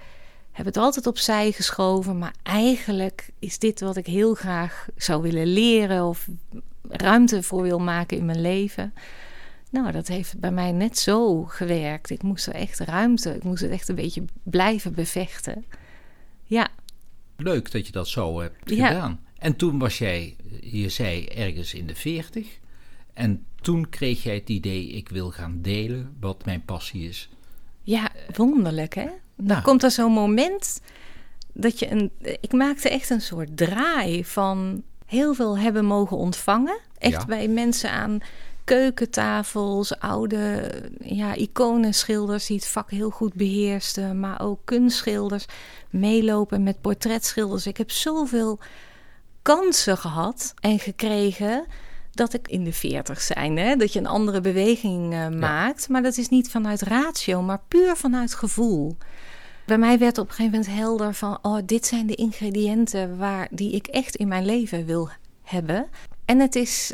heb 0.51 0.65
het 0.65 0.77
altijd 0.77 1.07
opzij 1.07 1.51
geschoven, 1.51 2.17
maar 2.17 2.33
eigenlijk 2.43 3.29
is 3.39 3.59
dit 3.59 3.79
wat 3.79 3.95
ik 3.95 4.05
heel 4.05 4.33
graag 4.33 4.87
zou 4.95 5.21
willen 5.21 5.47
leren 5.47 6.05
of 6.05 6.27
ruimte 6.89 7.43
voor 7.43 7.61
wil 7.61 7.79
maken 7.79 8.17
in 8.17 8.25
mijn 8.25 8.41
leven. 8.41 8.93
Nou, 9.71 9.91
dat 9.91 10.07
heeft 10.07 10.39
bij 10.39 10.51
mij 10.51 10.71
net 10.71 10.97
zo 10.97 11.43
gewerkt. 11.43 12.09
Ik 12.09 12.23
moest 12.23 12.47
er 12.47 12.53
echt 12.53 12.79
ruimte, 12.79 13.35
ik 13.35 13.43
moest 13.43 13.61
het 13.61 13.71
echt 13.71 13.89
een 13.89 13.95
beetje 13.95 14.23
blijven 14.43 14.93
bevechten. 14.93 15.65
Ja. 16.43 16.67
Leuk 17.37 17.71
dat 17.71 17.85
je 17.85 17.91
dat 17.91 18.07
zo 18.07 18.39
hebt 18.39 18.55
gedaan. 18.65 19.19
En 19.37 19.55
toen 19.55 19.79
was 19.79 19.97
jij, 19.97 20.35
je 20.61 20.89
zei, 20.89 21.25
ergens 21.25 21.73
in 21.73 21.87
de 21.87 21.95
veertig. 21.95 22.59
En 23.13 23.45
toen 23.61 23.89
kreeg 23.89 24.23
jij 24.23 24.35
het 24.35 24.49
idee, 24.49 24.89
ik 24.89 25.09
wil 25.09 25.31
gaan 25.31 25.61
delen 25.61 26.15
wat 26.19 26.45
mijn 26.45 26.65
passie 26.65 27.07
is. 27.07 27.29
Ja, 27.81 28.11
wonderlijk 28.35 28.95
hè? 28.95 29.05
Dan 29.35 29.47
nou. 29.47 29.61
komt 29.61 29.83
er 29.83 29.91
zo'n 29.91 30.11
moment 30.11 30.81
dat 31.53 31.79
je 31.79 31.91
een... 31.91 32.11
Ik 32.41 32.51
maakte 32.51 32.89
echt 32.89 33.09
een 33.09 33.21
soort 33.21 33.57
draai 33.57 34.25
van 34.25 34.83
heel 35.09 35.33
veel 35.33 35.57
hebben 35.57 35.85
mogen 35.85 36.17
ontvangen. 36.17 36.79
Echt 36.97 37.27
bij 37.27 37.47
mensen 37.47 37.91
aan 37.91 38.19
keukentafels, 38.63 39.99
oude 39.99 40.71
ja, 40.99 41.35
iconenschilders 41.35 42.45
die 42.45 42.55
het 42.55 42.67
vak 42.67 42.89
heel 42.89 43.09
goed 43.09 43.33
beheersten. 43.33 44.19
Maar 44.19 44.41
ook 44.41 44.59
kunstschilders 44.65 45.45
meelopen 45.89 46.63
met 46.63 46.81
portretschilders. 46.81 47.67
Ik 47.67 47.77
heb 47.77 47.91
zoveel 47.91 48.59
kansen 49.41 49.97
gehad 49.97 50.53
en 50.59 50.79
gekregen 50.79 51.65
dat 52.11 52.33
ik 52.33 52.47
in 52.47 52.63
de 52.63 52.73
veertig 52.73 53.21
zijn, 53.21 53.57
hè, 53.57 53.75
dat 53.75 53.93
je 53.93 53.99
een 53.99 54.07
andere 54.07 54.41
beweging 54.41 55.13
uh, 55.13 55.27
maakt. 55.27 55.89
Maar 55.89 56.01
dat 56.01 56.17
is 56.17 56.29
niet 56.29 56.49
vanuit 56.51 56.81
ratio, 56.81 57.41
maar 57.41 57.61
puur 57.67 57.95
vanuit 57.95 58.33
gevoel. 58.33 58.97
Bij 59.69 59.77
mij 59.77 59.97
werd 59.97 60.17
op 60.17 60.27
een 60.27 60.33
gegeven 60.33 60.59
moment 60.59 60.77
helder 60.79 61.13
van, 61.13 61.39
oh, 61.41 61.57
dit 61.65 61.85
zijn 61.85 62.07
de 62.07 62.15
ingrediënten 62.15 63.17
waar, 63.17 63.47
die 63.51 63.71
ik 63.71 63.87
echt 63.87 64.15
in 64.15 64.27
mijn 64.27 64.45
leven 64.45 64.85
wil 64.85 65.09
hebben. 65.41 65.87
En 66.25 66.39
het 66.39 66.55
is 66.55 66.93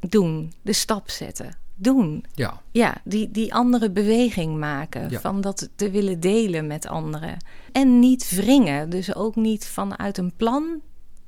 doen, 0.00 0.52
de 0.62 0.72
stap 0.72 1.10
zetten, 1.10 1.56
doen. 1.74 2.24
Ja. 2.34 2.60
Ja, 2.70 2.96
die, 3.04 3.30
die 3.30 3.54
andere 3.54 3.90
beweging 3.90 4.58
maken, 4.58 5.20
van 5.20 5.40
dat 5.40 5.68
te 5.76 5.90
willen 5.90 6.20
delen 6.20 6.66
met 6.66 6.86
anderen. 6.86 7.36
En 7.72 7.98
niet 7.98 8.30
wringen, 8.30 8.90
dus 8.90 9.14
ook 9.14 9.36
niet 9.36 9.66
vanuit 9.66 10.18
een 10.18 10.32
plan 10.36 10.80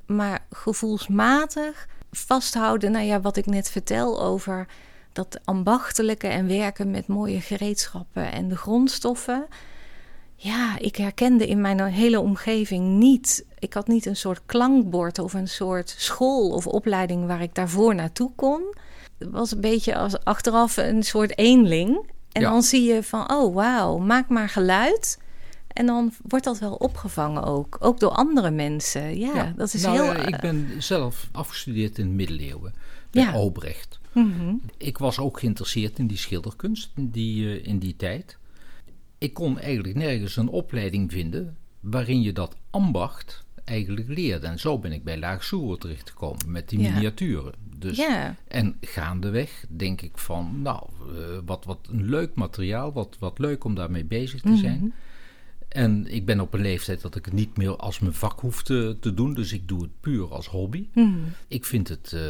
maar 0.05 0.45
gevoelsmatig 0.51 1.87
vasthouden. 2.11 2.91
Nou 2.91 3.05
ja, 3.05 3.21
wat 3.21 3.37
ik 3.37 3.45
net 3.45 3.69
vertel 3.69 4.21
over 4.21 4.67
dat 5.13 5.39
ambachtelijke 5.43 6.27
en 6.27 6.47
werken 6.47 6.91
met 6.91 7.07
mooie 7.07 7.41
gereedschappen 7.41 8.31
en 8.31 8.47
de 8.47 8.57
grondstoffen. 8.57 9.47
Ja, 10.39 10.79
ik 10.79 10.95
herkende 10.95 11.47
in 11.47 11.61
mijn 11.61 11.81
hele 11.81 12.19
omgeving 12.19 12.97
niet. 12.97 13.45
Ik 13.59 13.73
had 13.73 13.87
niet 13.87 14.05
een 14.05 14.15
soort 14.15 14.41
klankbord 14.45 15.19
of 15.19 15.33
een 15.33 15.47
soort 15.47 15.95
school 15.97 16.49
of 16.49 16.67
opleiding 16.67 17.27
waar 17.27 17.41
ik 17.41 17.55
daarvoor 17.55 17.95
naartoe 17.95 18.31
kon. 18.35 18.75
Het 19.17 19.29
was 19.31 19.51
een 19.51 19.61
beetje 19.61 19.95
als 19.95 20.23
achteraf 20.23 20.77
een 20.77 21.03
soort 21.03 21.37
eenling. 21.37 22.09
En 22.31 22.41
dan 22.41 22.63
zie 22.63 22.83
je 22.83 23.03
van, 23.03 23.31
oh 23.31 23.55
wauw, 23.55 23.97
maak 23.97 24.29
maar 24.29 24.49
geluid. 24.49 25.19
En 25.67 25.85
dan 25.85 26.13
wordt 26.27 26.45
dat 26.45 26.59
wel 26.59 26.73
opgevangen 26.73 27.43
ook. 27.43 27.77
Ook 27.79 27.99
door 27.99 28.11
andere 28.11 28.51
mensen. 28.51 29.17
Ja, 29.17 29.53
dat 29.55 29.73
is 29.73 29.81
nou, 29.81 30.01
heel... 30.01 30.15
Uh, 30.15 30.27
ik 30.27 30.39
ben 30.39 30.67
zelf 30.77 31.29
afgestudeerd 31.31 31.97
in 31.97 32.07
de 32.07 32.13
middeleeuwen. 32.13 32.73
Bij 33.11 33.23
ja. 33.23 33.31
Albrecht. 33.31 33.99
Mhm. 34.11 34.55
Ik 34.77 34.97
was 34.97 35.19
ook 35.19 35.39
geïnteresseerd 35.39 35.99
in 35.99 36.07
die 36.07 36.17
schilderkunst 36.17 36.91
in 36.95 37.09
die, 37.09 37.43
uh, 37.43 37.67
in 37.67 37.79
die 37.79 37.95
tijd. 37.95 38.37
Ik 39.17 39.33
kon 39.33 39.59
eigenlijk 39.59 39.95
nergens 39.95 40.35
een 40.35 40.49
opleiding 40.49 41.11
vinden 41.11 41.57
waarin 41.79 42.21
je 42.21 42.33
dat 42.33 42.55
ambacht 42.69 43.45
eigenlijk 43.63 44.07
leerde. 44.07 44.47
En 44.47 44.59
zo 44.59 44.79
ben 44.79 44.91
ik 44.91 45.03
bij 45.03 45.17
Laag 45.17 45.43
Soer 45.43 45.77
terechtgekomen 45.77 46.51
met 46.51 46.69
die 46.69 46.79
miniaturen. 46.79 47.53
Dus, 47.77 47.97
ja. 47.97 48.35
En 48.47 48.77
gaandeweg 48.81 49.65
denk 49.69 50.01
ik 50.01 50.17
van, 50.17 50.61
nou, 50.61 50.89
uh, 51.11 51.17
wat, 51.45 51.65
wat 51.65 51.87
een 51.91 52.09
leuk 52.09 52.35
materiaal, 52.35 52.93
wat, 52.93 53.15
wat 53.19 53.39
leuk 53.39 53.63
om 53.63 53.75
daarmee 53.75 54.05
bezig 54.05 54.41
te 54.41 54.55
zijn. 54.55 54.93
En 55.77 56.07
ik 56.07 56.25
ben 56.25 56.39
op 56.39 56.53
een 56.53 56.61
leeftijd 56.61 57.01
dat 57.01 57.15
ik 57.15 57.25
het 57.25 57.33
niet 57.33 57.57
meer 57.57 57.75
als 57.75 57.99
mijn 57.99 58.13
vak 58.13 58.39
hoef 58.39 58.63
te, 58.63 58.97
te 58.99 59.13
doen. 59.13 59.33
Dus 59.33 59.53
ik 59.53 59.67
doe 59.67 59.81
het 59.81 59.99
puur 59.99 60.33
als 60.33 60.47
hobby. 60.47 60.87
Mhm. 60.93 61.17
Ik 61.47 61.65
vind 61.65 61.87
het 61.87 62.11
uh, 62.15 62.21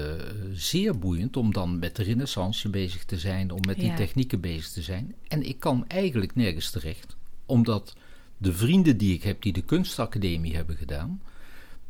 zeer 0.51 0.99
boeiend 0.99 1.37
om 1.37 1.53
dan 1.53 1.79
met 1.79 1.95
de 1.95 2.03
renaissance 2.03 2.69
bezig 2.69 3.05
te 3.05 3.17
zijn. 3.17 3.51
Om 3.51 3.59
met 3.67 3.79
die 3.79 3.93
technieken 3.93 4.39
bezig 4.39 4.71
te 4.71 4.81
zijn. 4.81 5.15
En 5.27 5.47
ik 5.47 5.59
kan 5.59 5.87
eigenlijk 5.87 6.35
nergens 6.35 6.71
terecht. 6.71 7.15
Omdat 7.45 7.95
de 8.37 8.53
vrienden 8.53 8.97
die 8.97 9.13
ik 9.13 9.23
heb 9.23 9.41
die 9.41 9.53
de 9.53 9.61
kunstacademie 9.61 10.55
hebben 10.55 10.75
gedaan. 10.75 11.21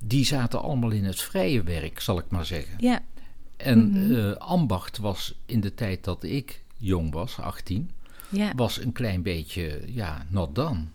Die 0.04 0.26
zaten 0.26 0.62
allemaal 0.62 0.92
in 0.92 1.06
het 1.06 1.22
vrije 1.22 1.64
werk, 1.64 2.00
zal 2.00 2.20
ik 2.20 2.30
maar 2.30 2.46
zeggen. 2.46 2.76
Ja. 2.80 3.04
En 3.56 3.90
mm 3.90 3.94
-hmm. 3.94 4.34
ambacht 4.34 4.98
was 4.98 5.40
in 5.46 5.60
de 5.60 5.74
tijd 5.74 6.04
dat 6.04 6.24
ik 6.24 6.64
jong 6.78 7.14
was, 7.14 7.40
18... 7.40 7.92
Ja. 8.30 8.54
was 8.56 8.82
een 8.82 8.92
klein 8.92 9.22
beetje, 9.22 9.82
ja, 9.86 10.26
not 10.30 10.56
done. 10.56 10.86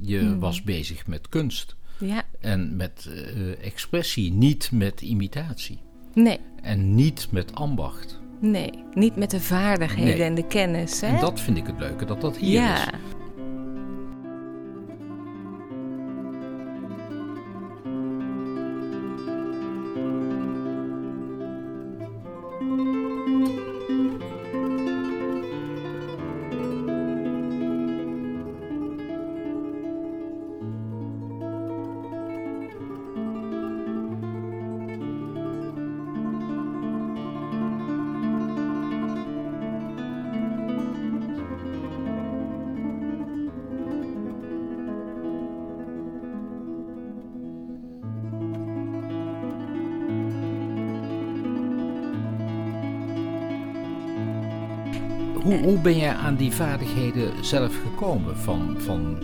Je 0.00 0.18
Hmm. 0.18 0.38
was 0.38 0.62
bezig 0.62 1.06
met 1.06 1.28
kunst. 1.28 1.76
Ja. 1.98 2.22
En 2.40 2.76
met 2.76 3.08
uh, 3.08 3.64
expressie, 3.64 4.32
niet 4.32 4.70
met 4.72 5.00
imitatie. 5.00 5.78
Nee. 6.14 6.40
En 6.62 6.94
niet 6.94 7.28
met 7.30 7.54
ambacht. 7.54 8.20
Nee, 8.40 8.84
niet 8.94 9.16
met 9.16 9.30
de 9.30 9.40
vaardigheden 9.40 10.18
nee. 10.18 10.26
en 10.26 10.34
de 10.34 10.46
kennis. 10.46 11.00
Hè? 11.00 11.06
En 11.06 11.20
dat 11.20 11.40
vind 11.40 11.56
ik 11.56 11.66
het 11.66 11.78
leuke, 11.78 12.04
dat 12.04 12.20
dat 12.20 12.36
hier 12.36 12.52
ja. 12.52 12.76
is. 12.76 12.98
Hoe, 55.42 55.58
hoe 55.58 55.78
ben 55.78 55.96
jij 55.98 56.14
aan 56.14 56.36
die 56.36 56.52
vaardigheden 56.52 57.44
zelf 57.44 57.80
gekomen? 57.82 58.38
Van, 58.38 58.74
van, 58.78 59.18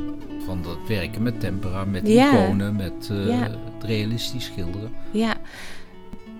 van 0.44 0.62
dat 0.62 0.78
werken 0.88 1.22
met 1.22 1.40
tempera, 1.40 1.84
met 1.84 2.08
Ja. 2.08 2.30
iconen, 2.32 2.76
met 2.76 3.08
uh, 3.12 3.26
Ja. 3.26 3.42
het 3.42 3.84
realistisch 3.84 4.44
schilderen? 4.44 4.90
Ja, 5.10 5.36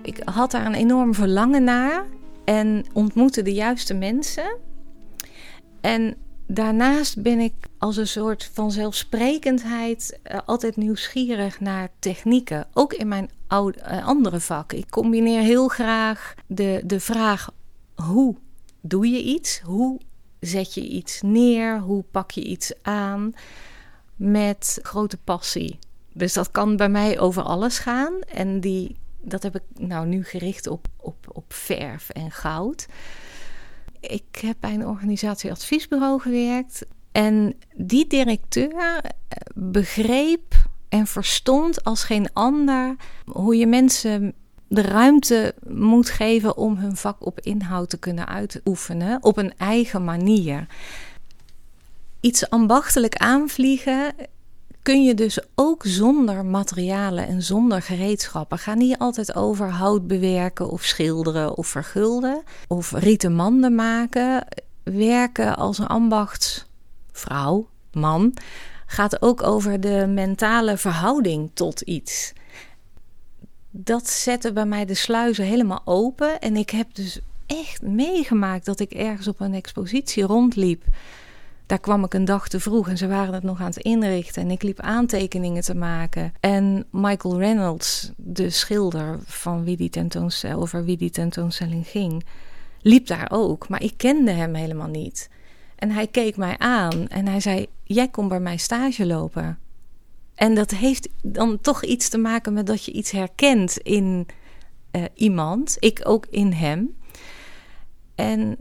ik 0.01 0.21
had 0.25 0.51
daar 0.51 0.65
een 0.65 0.73
enorm 0.73 1.13
verlangen 1.13 1.63
naar 1.63 2.05
en 2.45 2.85
ontmoette 2.93 3.41
de 3.41 3.53
juiste 3.53 3.93
mensen. 3.93 4.57
En 5.81 6.15
daarnaast 6.47 7.21
ben 7.21 7.39
ik 7.39 7.53
als 7.77 7.97
een 7.97 8.07
soort 8.07 8.49
van 8.53 8.71
zelfsprekendheid 8.71 10.19
eh, 10.23 10.39
altijd 10.45 10.75
nieuwsgierig 10.77 11.59
naar 11.59 11.89
technieken. 11.99 12.67
Ook 12.73 12.93
in 12.93 13.07
mijn 13.07 13.29
oude, 13.47 13.79
eh, 13.79 14.07
andere 14.07 14.39
vak. 14.39 14.73
Ik 14.73 14.89
combineer 14.89 15.41
heel 15.41 15.67
graag 15.67 16.33
de, 16.47 16.81
de 16.85 16.99
vraag 16.99 17.49
hoe 17.95 18.35
doe 18.81 19.07
je 19.07 19.23
iets? 19.23 19.59
Hoe 19.59 19.99
zet 20.39 20.73
je 20.73 20.87
iets 20.87 21.21
neer? 21.21 21.79
Hoe 21.79 22.03
pak 22.11 22.31
je 22.31 22.43
iets 22.43 22.73
aan? 22.81 23.33
Met 24.15 24.79
grote 24.81 25.17
passie. 25.17 25.79
Dus 26.13 26.33
dat 26.33 26.51
kan 26.51 26.77
bij 26.77 26.89
mij 26.89 27.19
over 27.19 27.43
alles 27.43 27.77
gaan. 27.79 28.19
En 28.21 28.59
die, 28.59 28.95
dat 29.21 29.43
heb 29.43 29.55
ik 29.55 29.63
nou 29.73 30.07
nu 30.07 30.23
gericht 30.23 30.67
op, 30.67 30.87
op, 30.97 31.27
op 31.31 31.53
verf 31.53 32.09
en 32.09 32.31
goud. 32.31 32.87
Ik 33.99 34.35
heb 34.41 34.57
bij 34.59 34.73
een 34.73 34.87
organisatie 34.87 35.51
adviesbureau 35.51 36.19
gewerkt. 36.21 36.85
En 37.11 37.53
die 37.75 38.07
directeur 38.07 39.01
begreep 39.53 40.55
en 40.89 41.07
verstond 41.07 41.83
als 41.83 42.03
geen 42.03 42.33
ander 42.33 42.95
hoe 43.25 43.55
je 43.55 43.67
mensen 43.67 44.33
de 44.69 44.81
ruimte 44.81 45.53
moet 45.67 46.09
geven 46.09 46.57
om 46.57 46.77
hun 46.77 46.95
vak 46.95 47.25
op 47.25 47.39
inhoud 47.39 47.89
te 47.89 47.97
kunnen 47.97 48.27
uitoefenen 48.27 49.23
op 49.23 49.37
een 49.37 49.53
eigen 49.57 50.03
manier. 50.03 50.67
Iets 52.19 52.49
ambachtelijk 52.49 53.15
aanvliegen 53.15 54.13
kun 54.81 55.03
je 55.03 55.13
dus 55.13 55.39
ook 55.55 55.83
zonder 55.85 56.45
materialen 56.45 57.27
en 57.27 57.43
zonder 57.43 57.81
gereedschappen. 57.81 58.57
Ga 58.57 58.73
niet 58.73 58.97
altijd 58.97 59.35
over 59.35 59.69
hout 59.69 60.07
bewerken 60.07 60.69
of 60.69 60.83
schilderen 60.83 61.57
of 61.57 61.67
vergulden 61.67 62.43
of 62.67 62.91
rieten 62.91 63.33
manden 63.33 63.75
maken. 63.75 64.47
Werken 64.83 65.55
als 65.55 65.77
een 65.77 65.87
ambachtsvrouw, 65.87 67.67
man, 67.91 68.33
gaat 68.85 69.21
ook 69.21 69.43
over 69.43 69.79
de 69.79 70.05
mentale 70.07 70.77
verhouding 70.77 71.51
tot 71.53 71.81
iets 71.81 72.33
dat 73.71 74.07
zette 74.07 74.53
bij 74.53 74.65
mij 74.65 74.85
de 74.85 74.93
sluizen 74.93 75.45
helemaal 75.45 75.81
open. 75.85 76.39
En 76.39 76.55
ik 76.55 76.69
heb 76.69 76.95
dus 76.95 77.19
echt 77.45 77.81
meegemaakt 77.81 78.65
dat 78.65 78.79
ik 78.79 78.91
ergens 78.91 79.27
op 79.27 79.39
een 79.39 79.53
expositie 79.53 80.23
rondliep. 80.23 80.83
Daar 81.65 81.79
kwam 81.79 82.03
ik 82.03 82.13
een 82.13 82.25
dag 82.25 82.47
te 82.47 82.59
vroeg 82.59 82.89
en 82.89 82.97
ze 82.97 83.07
waren 83.07 83.33
het 83.33 83.43
nog 83.43 83.59
aan 83.59 83.65
het 83.65 83.77
inrichten. 83.77 84.41
En 84.41 84.51
ik 84.51 84.63
liep 84.63 84.79
aantekeningen 84.79 85.61
te 85.61 85.75
maken. 85.75 86.33
En 86.39 86.85
Michael 86.91 87.37
Reynolds, 87.37 88.11
de 88.15 88.49
schilder 88.49 89.19
van 89.25 89.63
wie 89.63 89.77
die 89.77 89.89
tentoonstelling, 89.89 90.59
over 90.59 90.83
wie 90.83 90.97
die 90.97 91.09
tentoonstelling 91.09 91.87
ging, 91.87 92.25
liep 92.81 93.07
daar 93.07 93.27
ook. 93.31 93.69
Maar 93.69 93.83
ik 93.83 93.93
kende 93.97 94.31
hem 94.31 94.53
helemaal 94.53 94.87
niet. 94.87 95.29
En 95.75 95.91
hij 95.91 96.07
keek 96.07 96.37
mij 96.37 96.57
aan 96.57 97.07
en 97.07 97.27
hij 97.27 97.39
zei: 97.39 97.67
Jij 97.83 98.07
komt 98.07 98.29
bij 98.29 98.39
mij 98.39 98.57
stage 98.57 99.05
lopen. 99.05 99.57
En 100.39 100.53
dat 100.53 100.71
heeft 100.71 101.09
dan 101.23 101.59
toch 101.61 101.83
iets 101.83 102.09
te 102.09 102.17
maken 102.17 102.53
met 102.53 102.67
dat 102.67 102.83
je 102.83 102.91
iets 102.91 103.11
herkent 103.11 103.77
in 103.77 104.27
uh, 104.91 105.03
iemand. 105.13 105.77
Ik 105.79 106.01
ook 106.03 106.25
in 106.25 106.51
hem. 106.51 106.97
En 108.15 108.57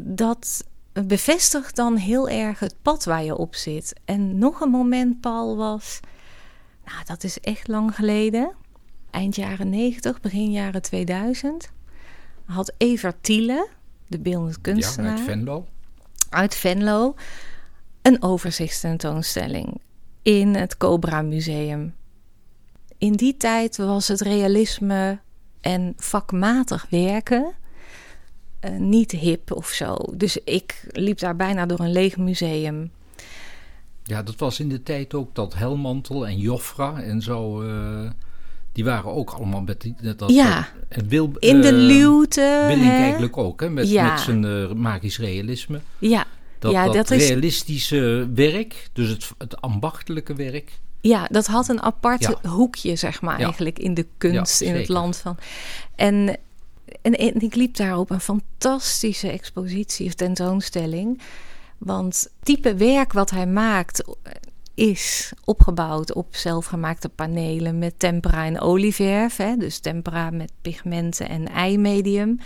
dat 0.00 0.64
bevestigt 0.92 1.76
dan 1.76 1.96
heel 1.96 2.28
erg 2.28 2.58
het 2.58 2.74
pad 2.82 3.04
waar 3.04 3.24
je 3.24 3.36
op 3.36 3.54
zit. 3.54 3.92
En 4.04 4.38
nog 4.38 4.60
een 4.60 4.70
moment, 4.70 5.20
Paul, 5.20 5.56
was. 5.56 6.00
Nou, 6.84 7.04
dat 7.04 7.24
is 7.24 7.40
echt 7.40 7.68
lang 7.68 7.94
geleden. 7.94 8.52
Eind 9.10 9.36
jaren 9.36 9.68
90, 9.68 10.20
begin 10.20 10.50
jaren 10.50 10.82
2000. 10.82 11.72
Had 12.44 12.72
Evert 12.76 13.22
Thiele, 13.22 13.68
de 14.06 14.18
beeldend 14.18 14.60
kunstenaar. 14.60 15.10
Ja, 15.10 15.16
uit 15.16 15.24
Venlo. 15.24 15.66
Uit 16.30 16.54
Venlo. 16.54 17.14
Een 18.02 18.22
overzichtstentoonstelling 18.22 19.80
in 20.28 20.54
het 20.54 20.76
Cobra 20.76 21.22
Museum. 21.22 21.94
In 22.98 23.12
die 23.12 23.36
tijd 23.36 23.76
was 23.76 24.08
het 24.08 24.20
realisme 24.20 25.18
en 25.60 25.92
vakmatig 25.96 26.86
werken 26.90 27.52
uh, 28.64 28.70
niet 28.78 29.10
hip 29.10 29.52
of 29.52 29.68
zo. 29.68 29.96
Dus 30.14 30.36
ik 30.44 30.86
liep 30.90 31.18
daar 31.18 31.36
bijna 31.36 31.66
door 31.66 31.80
een 31.80 31.92
leeg 31.92 32.16
museum. 32.16 32.90
Ja, 34.02 34.22
dat 34.22 34.36
was 34.36 34.60
in 34.60 34.68
de 34.68 34.82
tijd 34.82 35.14
ook 35.14 35.34
dat 35.34 35.54
Helmantel 35.54 36.26
en 36.26 36.38
Joffra 36.38 37.02
en 37.02 37.22
zo. 37.22 37.62
Uh, 37.62 38.10
die 38.72 38.84
waren 38.84 39.12
ook 39.12 39.30
allemaal 39.30 39.62
met 39.62 39.80
die, 39.80 39.94
dat, 40.16 40.30
ja, 40.30 40.68
en 40.88 41.08
Wil, 41.08 41.32
in 41.38 41.60
de 41.60 41.72
luwte. 41.72 42.64
Willink 42.66 42.90
eigenlijk 42.90 43.36
ook, 43.36 43.60
hè, 43.60 43.70
met, 43.70 43.92
met 43.92 44.20
zijn 44.20 44.80
magisch 44.80 45.18
realisme. 45.18 45.80
Ja, 45.98 46.26
dat, 46.58 46.72
ja, 46.72 46.88
dat, 46.88 47.08
realistische 47.08 48.30
werk, 48.34 48.88
dus 48.92 49.08
het, 49.08 49.30
het 49.38 49.60
ambachtelijke 49.60 50.34
werk. 50.34 50.80
Ja, 51.00 51.26
dat 51.30 51.46
had 51.46 51.68
een 51.68 51.82
apart 51.82 52.26
hoekje, 52.42 52.96
zeg 52.96 53.20
maar, 53.20 53.38
eigenlijk 53.38 53.78
in 53.78 53.94
de 53.94 54.06
kunst 54.18 54.60
in 54.60 54.74
het 54.74 54.88
land 54.88 55.16
van. 55.16 55.36
En, 55.94 56.38
en, 57.02 57.14
en, 57.14 57.40
ik 57.40 57.54
liep 57.54 57.76
daar 57.76 57.98
op 57.98 58.10
een 58.10 58.20
fantastische 58.20 59.30
expositie 59.30 60.06
of 60.06 60.14
tentoonstelling. 60.14 61.20
Want 61.78 62.28
type 62.42 62.74
werk 62.74 63.12
wat 63.12 63.30
hij 63.30 63.46
maakt 63.46 64.04
is 64.74 65.32
opgebouwd 65.44 66.12
op 66.14 66.36
zelfgemaakte 66.36 67.08
panelen 67.08 67.78
met 67.78 67.98
tempera 67.98 68.44
en 68.44 68.60
olieverf. 68.60 69.36
Hè? 69.36 69.56
Dus 69.56 69.78
tempera 69.78 70.30
met 70.30 70.52
pigmenten 70.62 71.28
en 71.28 71.48
eimedium. 71.48 72.38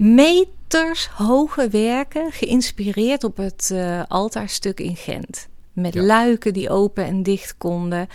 Meters 0.00 1.08
hoge 1.08 1.68
werken 1.68 2.32
geïnspireerd 2.32 3.24
op 3.24 3.36
het 3.36 3.70
uh, 3.72 4.02
altaarstuk 4.08 4.80
in 4.80 4.96
Gent. 4.96 5.48
Met 5.72 5.94
luiken 5.94 6.52
die 6.52 6.70
open 6.70 7.04
en 7.04 7.22
dicht 7.22 7.54
konden. 7.58 8.08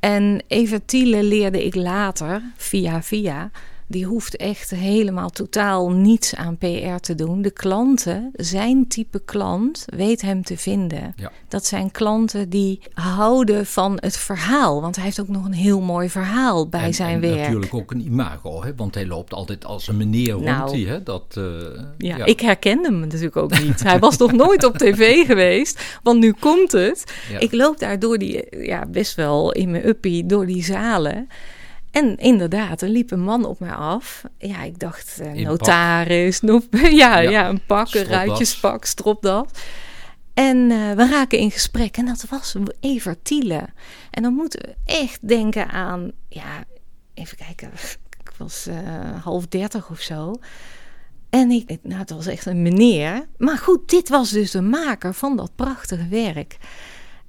En 0.00 0.42
Eva 0.46 0.78
Thiele 0.84 1.22
leerde 1.22 1.64
ik 1.64 1.74
later, 1.74 2.42
via 2.56 3.02
via, 3.02 3.50
die 3.94 4.06
hoeft 4.06 4.36
echt 4.36 4.70
helemaal 4.70 5.30
totaal 5.30 5.90
niets 5.90 6.34
aan 6.34 6.58
PR 6.58 6.96
te 7.00 7.14
doen. 7.14 7.42
De 7.42 7.50
klanten, 7.50 8.30
zijn 8.32 8.88
type 8.88 9.22
klant, 9.24 9.84
weet 9.86 10.20
hem 10.20 10.42
te 10.42 10.56
vinden. 10.56 11.12
Ja. 11.16 11.32
Dat 11.48 11.66
zijn 11.66 11.90
klanten 11.90 12.48
die 12.48 12.80
houden 12.94 13.66
van 13.66 13.96
het 14.00 14.16
verhaal. 14.16 14.80
Want 14.80 14.96
hij 14.96 15.04
heeft 15.04 15.20
ook 15.20 15.28
nog 15.28 15.44
een 15.44 15.52
heel 15.52 15.80
mooi 15.80 16.10
verhaal 16.10 16.68
bij 16.68 16.92
zijn 16.92 17.14
en 17.14 17.20
werk. 17.20 17.38
natuurlijk 17.38 17.74
ook 17.74 17.90
een 17.90 18.00
imago, 18.00 18.64
hè? 18.64 18.74
want 18.74 18.94
hij 18.94 19.06
loopt 19.06 19.34
altijd 19.34 19.64
als 19.64 19.88
een 19.88 19.96
meneer 19.96 20.32
rond. 20.32 20.44
Nou, 20.44 20.86
hè? 20.86 21.02
Dat, 21.02 21.34
uh, 21.38 21.44
ja, 21.98 22.24
ik 22.24 22.40
herkende 22.40 22.88
hem 22.88 23.00
natuurlijk 23.00 23.36
ook 23.36 23.60
niet. 23.60 23.82
hij 23.82 23.98
was 23.98 24.16
nog 24.16 24.32
nooit 24.32 24.64
op 24.64 24.78
tv 24.78 25.26
geweest, 25.26 25.98
want 26.02 26.20
nu 26.20 26.32
komt 26.32 26.72
het. 26.72 27.04
Ik 27.38 27.52
loop 27.52 27.78
daar 27.78 27.98
door 27.98 28.18
die, 28.18 28.64
ja, 28.66 28.86
best 28.86 29.14
wel 29.14 29.52
in 29.52 29.70
mijn 29.70 29.88
uppie, 29.88 30.26
door 30.26 30.46
die 30.46 30.64
zalen. 30.64 31.28
En 31.94 32.16
inderdaad, 32.16 32.82
er 32.82 32.88
liep 32.88 33.10
een 33.10 33.22
man 33.22 33.44
op 33.44 33.60
mij 33.60 33.72
af. 33.72 34.24
Ja, 34.38 34.62
ik 34.62 34.78
dacht, 34.78 35.18
uh, 35.20 35.46
notaris, 35.46 36.40
nog, 36.40 36.62
ja, 37.02 37.18
ja, 37.18 37.48
een 37.48 37.64
pak, 37.66 37.94
een 37.94 38.04
ruitjespak, 38.04 38.84
stropdas. 38.84 39.46
En 40.34 40.56
uh, 40.56 40.92
we 40.92 41.08
raken 41.08 41.38
in 41.38 41.50
gesprek 41.50 41.96
en 41.96 42.06
dat 42.06 42.24
was 42.30 42.56
Evert 42.80 43.24
Thiele. 43.24 43.66
En 44.10 44.22
dan 44.22 44.34
moeten 44.34 44.60
we 44.60 44.92
echt 44.92 45.28
denken 45.28 45.68
aan, 45.68 46.12
ja, 46.28 46.64
even 47.14 47.36
kijken, 47.36 47.72
ik 48.20 48.32
was 48.36 48.66
uh, 48.68 48.74
half 49.22 49.46
dertig 49.46 49.90
of 49.90 50.00
zo. 50.00 50.34
En 51.30 51.50
ik, 51.50 51.78
nou, 51.82 52.00
het 52.00 52.10
was 52.10 52.26
echt 52.26 52.46
een 52.46 52.62
meneer. 52.62 53.26
Maar 53.36 53.58
goed, 53.58 53.90
dit 53.90 54.08
was 54.08 54.30
dus 54.30 54.50
de 54.50 54.60
maker 54.60 55.14
van 55.14 55.36
dat 55.36 55.50
prachtige 55.54 56.08
werk. 56.08 56.56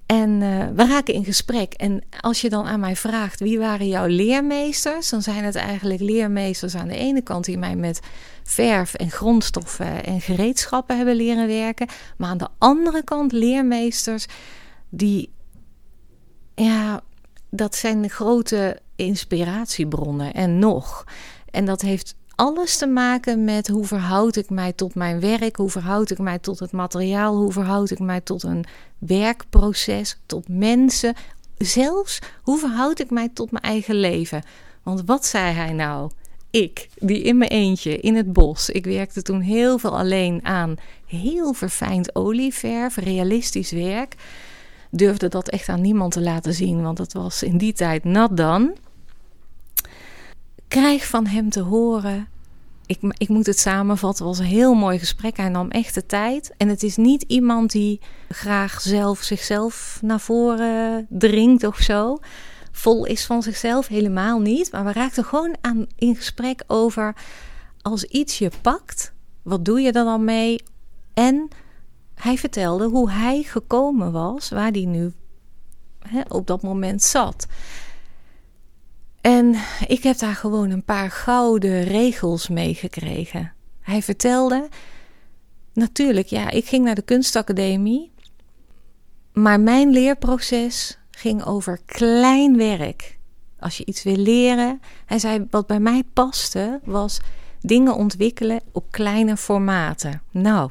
En 0.05 0.41
uh, 0.41 0.67
we 0.75 0.87
raken 0.87 1.13
in 1.13 1.25
gesprek. 1.25 1.73
En 1.73 2.03
als 2.21 2.41
je 2.41 2.49
dan 2.49 2.65
aan 2.65 2.79
mij 2.79 2.95
vraagt 2.95 3.39
wie 3.39 3.59
waren 3.59 3.87
jouw 3.87 4.05
leermeesters, 4.05 5.09
dan 5.09 5.21
zijn 5.21 5.43
het 5.43 5.55
eigenlijk 5.55 5.99
leermeesters 5.99 6.75
aan 6.75 6.87
de 6.87 6.97
ene 6.97 7.21
kant 7.21 7.45
die 7.45 7.57
mij 7.57 7.75
met 7.75 7.99
verf 8.43 8.93
en 8.93 9.11
grondstoffen 9.11 10.03
en 10.03 10.21
gereedschappen 10.21 10.97
hebben 10.97 11.15
leren 11.15 11.47
werken, 11.47 11.87
maar 12.17 12.29
aan 12.29 12.37
de 12.37 12.47
andere 12.57 13.03
kant 13.03 13.31
leermeesters 13.31 14.25
die, 14.89 15.31
ja, 16.55 17.01
dat 17.49 17.75
zijn 17.75 18.09
grote 18.09 18.79
inspiratiebronnen 18.95 20.33
en 20.33 20.59
nog. 20.59 21.03
En 21.51 21.65
dat 21.65 21.81
heeft 21.81 22.15
alles 22.35 22.77
te 22.77 22.87
maken 22.87 23.43
met 23.43 23.67
hoe 23.67 23.85
verhoud 23.85 24.35
ik 24.35 24.49
mij 24.49 24.73
tot 24.73 24.95
mijn 24.95 25.19
werk, 25.19 25.55
hoe 25.55 25.69
verhoud 25.69 26.09
ik 26.09 26.17
mij 26.17 26.39
tot 26.39 26.59
het 26.59 26.71
materiaal, 26.71 27.35
hoe 27.35 27.51
verhoud 27.51 27.91
ik 27.91 27.99
mij 27.99 28.21
tot 28.21 28.43
een 28.43 28.65
werkproces, 28.97 30.17
tot 30.25 30.47
mensen, 30.47 31.13
zelfs 31.57 32.19
hoe 32.41 32.59
verhoud 32.59 32.99
ik 32.99 33.09
mij 33.09 33.29
tot 33.33 33.51
mijn 33.51 33.63
eigen 33.63 33.95
leven. 33.95 34.43
Want 34.83 35.01
wat 35.05 35.25
zei 35.25 35.53
hij 35.53 35.73
nou? 35.73 36.11
Ik, 36.49 36.87
die 36.95 37.21
in 37.21 37.37
mijn 37.37 37.51
eentje 37.51 37.99
in 37.99 38.15
het 38.15 38.33
bos. 38.33 38.69
Ik 38.69 38.85
werkte 38.85 39.21
toen 39.21 39.41
heel 39.41 39.77
veel 39.77 39.97
alleen 39.97 40.39
aan 40.43 40.75
heel 41.05 41.53
verfijnd 41.53 42.15
olieverf, 42.15 42.95
realistisch 42.95 43.71
werk. 43.71 44.15
Durfde 44.89 45.27
dat 45.27 45.49
echt 45.49 45.69
aan 45.69 45.81
niemand 45.81 46.11
te 46.11 46.21
laten 46.21 46.53
zien, 46.53 46.81
want 46.81 46.97
het 46.97 47.13
was 47.13 47.43
in 47.43 47.57
die 47.57 47.73
tijd 47.73 48.03
nat 48.03 48.37
dan 48.37 48.75
krijg 50.67 51.07
van 51.07 51.25
hem 51.25 51.49
te 51.49 51.61
horen. 51.61 52.27
Ik, 52.85 52.99
ik 53.17 53.29
moet 53.29 53.45
het 53.45 53.59
samenvatten, 53.59 54.25
was 54.25 54.39
een 54.39 54.45
heel 54.45 54.73
mooi 54.73 54.99
gesprek. 54.99 55.37
Hij 55.37 55.49
nam 55.49 55.71
echt 55.71 55.93
de 55.93 56.05
tijd. 56.05 56.53
En 56.57 56.69
het 56.69 56.83
is 56.83 56.95
niet 56.95 57.21
iemand 57.21 57.71
die 57.71 58.01
graag 58.29 58.81
zelf 58.81 59.21
zichzelf 59.21 59.99
naar 60.01 60.19
voren 60.19 61.05
dringt 61.09 61.63
of 61.63 61.77
zo. 61.77 62.17
Vol 62.71 63.05
is 63.05 63.25
van 63.25 63.43
zichzelf, 63.43 63.87
helemaal 63.87 64.39
niet. 64.39 64.71
Maar 64.71 64.85
we 64.85 64.91
raakten 64.91 65.23
gewoon 65.23 65.55
aan, 65.61 65.85
in 65.95 66.15
gesprek 66.15 66.63
over... 66.67 67.15
als 67.81 68.03
iets 68.03 68.37
je 68.37 68.51
pakt, 68.61 69.13
wat 69.41 69.65
doe 69.65 69.81
je 69.81 69.91
er 69.91 70.03
dan 70.03 70.23
mee? 70.23 70.63
En 71.13 71.47
hij 72.15 72.37
vertelde 72.37 72.85
hoe 72.85 73.11
hij 73.11 73.43
gekomen 73.43 74.11
was, 74.11 74.49
waar 74.49 74.71
hij 74.71 74.85
nu 74.85 75.13
hè, 75.99 76.21
op 76.27 76.47
dat 76.47 76.61
moment 76.61 77.03
zat. 77.03 77.47
En 79.25 79.55
ik 79.87 80.03
heb 80.03 80.17
daar 80.17 80.35
gewoon 80.35 80.69
een 80.69 80.83
paar 80.83 81.11
gouden 81.11 81.83
regels 81.83 82.47
meegekregen. 82.47 83.53
Hij 83.81 84.01
vertelde, 84.01 84.69
natuurlijk, 85.73 86.27
ja, 86.27 86.49
ik 86.49 86.65
ging 86.65 86.85
naar 86.85 86.95
de 86.95 87.01
kunstacademie, 87.01 88.11
maar 89.33 89.59
mijn 89.59 89.89
leerproces 89.89 90.97
ging 91.11 91.43
over 91.43 91.79
klein 91.85 92.57
werk. 92.57 93.17
Als 93.59 93.77
je 93.77 93.85
iets 93.85 94.03
wil 94.03 94.15
leren, 94.15 94.81
hij 95.05 95.19
zei, 95.19 95.47
wat 95.49 95.67
bij 95.67 95.79
mij 95.79 96.03
paste, 96.13 96.79
was 96.83 97.19
dingen 97.61 97.95
ontwikkelen 97.95 98.61
op 98.71 98.91
kleine 98.91 99.37
formaten. 99.37 100.21
Nou, 100.31 100.69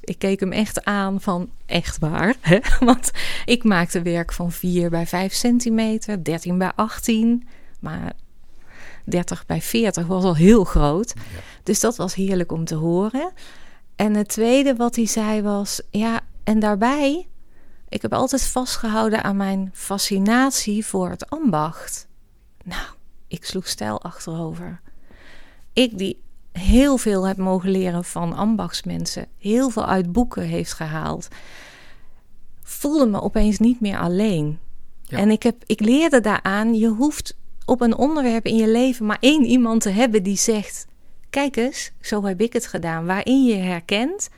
ik 0.00 0.18
keek 0.18 0.40
hem 0.40 0.52
echt 0.52 0.84
aan 0.84 1.20
van 1.20 1.50
echt 1.66 1.98
waar. 1.98 2.34
Hè? 2.40 2.58
Want 2.80 3.10
ik 3.44 3.64
maakte 3.64 4.02
werk 4.02 4.32
van 4.32 4.52
4 4.52 4.90
bij 4.90 5.06
5 5.06 5.32
centimeter, 5.32 6.24
13 6.24 6.58
bij 6.58 6.72
18. 6.74 7.48
Maar 7.84 8.12
30 9.04 9.46
bij 9.46 9.60
40 9.60 10.06
was 10.06 10.24
al 10.24 10.36
heel 10.36 10.64
groot. 10.64 11.14
Dus 11.62 11.80
dat 11.80 11.96
was 11.96 12.14
heerlijk 12.14 12.52
om 12.52 12.64
te 12.64 12.74
horen. 12.74 13.32
En 13.96 14.14
het 14.14 14.28
tweede 14.28 14.76
wat 14.76 14.96
hij 14.96 15.06
zei 15.06 15.42
was: 15.42 15.82
ja, 15.90 16.20
en 16.44 16.58
daarbij, 16.58 17.28
ik 17.88 18.02
heb 18.02 18.12
altijd 18.12 18.42
vastgehouden 18.42 19.24
aan 19.24 19.36
mijn 19.36 19.70
fascinatie 19.72 20.86
voor 20.86 21.10
het 21.10 21.30
ambacht. 21.30 22.06
Nou, 22.64 22.86
ik 23.28 23.44
sloeg 23.44 23.68
stijl 23.68 24.02
achterover. 24.02 24.80
Ik 25.72 25.98
die 25.98 26.22
heel 26.52 26.96
veel 26.96 27.26
heb 27.26 27.36
mogen 27.36 27.70
leren 27.70 28.04
van 28.04 28.32
ambachtsmensen, 28.32 29.26
heel 29.38 29.70
veel 29.70 29.86
uit 29.86 30.12
boeken 30.12 30.42
heeft 30.42 30.72
gehaald, 30.72 31.28
voelde 32.62 33.06
me 33.06 33.20
opeens 33.20 33.58
niet 33.58 33.80
meer 33.80 33.98
alleen. 33.98 34.58
En 35.08 35.30
ik, 35.30 35.42
heb, 35.42 35.62
ik 35.66 35.80
leerde 35.80 36.20
daaraan, 36.20 36.74
je 36.74 36.88
hoeft 36.88 37.36
op 37.64 37.80
een 37.80 37.96
onderwerp 37.96 38.46
in 38.46 38.56
je 38.56 38.68
leven 38.68 39.06
maar 39.06 39.18
één 39.20 39.44
iemand 39.44 39.80
te 39.80 39.90
hebben 39.90 40.22
die 40.22 40.36
zegt: 40.36 40.86
Kijk 41.30 41.56
eens, 41.56 41.92
zo 42.00 42.24
heb 42.24 42.40
ik 42.40 42.52
het 42.52 42.66
gedaan, 42.66 43.06
waarin 43.06 43.44
je 43.44 43.54
herkent. 43.54 44.28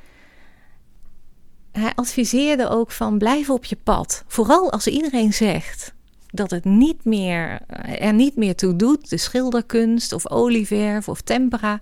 Hij 1.73 1.93
adviseerde 1.95 2.69
ook 2.69 2.91
van 2.91 3.19
blijf 3.19 3.51
op 3.51 3.65
je 3.65 3.77
pad. 3.83 4.25
Vooral 4.27 4.73
als 4.73 4.87
iedereen 4.87 5.33
zegt 5.33 5.95
dat 6.31 6.51
het 6.51 6.65
niet 6.65 7.05
meer, 7.05 7.61
er 7.99 8.12
niet 8.12 8.37
meer 8.37 8.57
toe 8.57 8.77
doet, 8.77 9.11
de 9.11 9.17
schilderkunst 9.17 10.12
of 10.12 10.31
olieverf 10.31 11.09
of 11.09 11.21
tempera. 11.21 11.81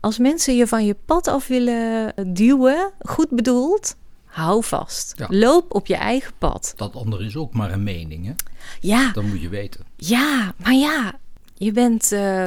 Als 0.00 0.18
mensen 0.18 0.56
je 0.56 0.66
van 0.66 0.84
je 0.84 0.96
pad 1.04 1.28
af 1.28 1.46
willen 1.46 2.14
duwen, 2.32 2.92
goed 2.98 3.30
bedoeld, 3.30 3.96
hou 4.30 4.64
vast. 4.64 5.14
Loop 5.28 5.74
op 5.74 5.86
je 5.86 5.96
eigen 5.96 6.32
pad. 6.38 6.72
Dat 6.76 6.94
andere 6.94 7.24
is 7.24 7.36
ook 7.36 7.54
maar 7.54 7.72
een 7.72 7.82
mening, 7.82 8.26
hè? 8.26 8.32
Ja. 8.80 9.12
Dat 9.12 9.24
moet 9.24 9.40
je 9.40 9.48
weten. 9.48 9.84
Ja, 9.96 10.54
maar 10.56 10.74
ja, 10.74 11.18
je 11.54 11.72
bent... 11.72 12.12
Uh, 12.12 12.44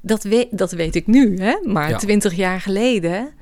dat, 0.00 0.22
weet, 0.22 0.58
dat 0.58 0.72
weet 0.72 0.94
ik 0.94 1.06
nu, 1.06 1.38
hè? 1.40 1.58
Maar 1.64 1.98
twintig 1.98 2.34
jaar 2.34 2.60
geleden... 2.60 3.32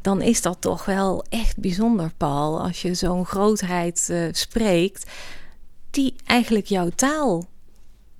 dan 0.00 0.22
is 0.22 0.42
dat 0.42 0.60
toch 0.60 0.84
wel 0.84 1.24
echt 1.28 1.58
bijzonder, 1.58 2.10
Paul. 2.16 2.62
Als 2.62 2.82
je 2.82 2.94
zo'n 2.94 3.26
grootheid 3.26 4.08
uh, 4.10 4.28
spreekt... 4.32 5.10
die 5.90 6.14
eigenlijk 6.26 6.66
jouw 6.66 6.88
taal... 6.88 7.48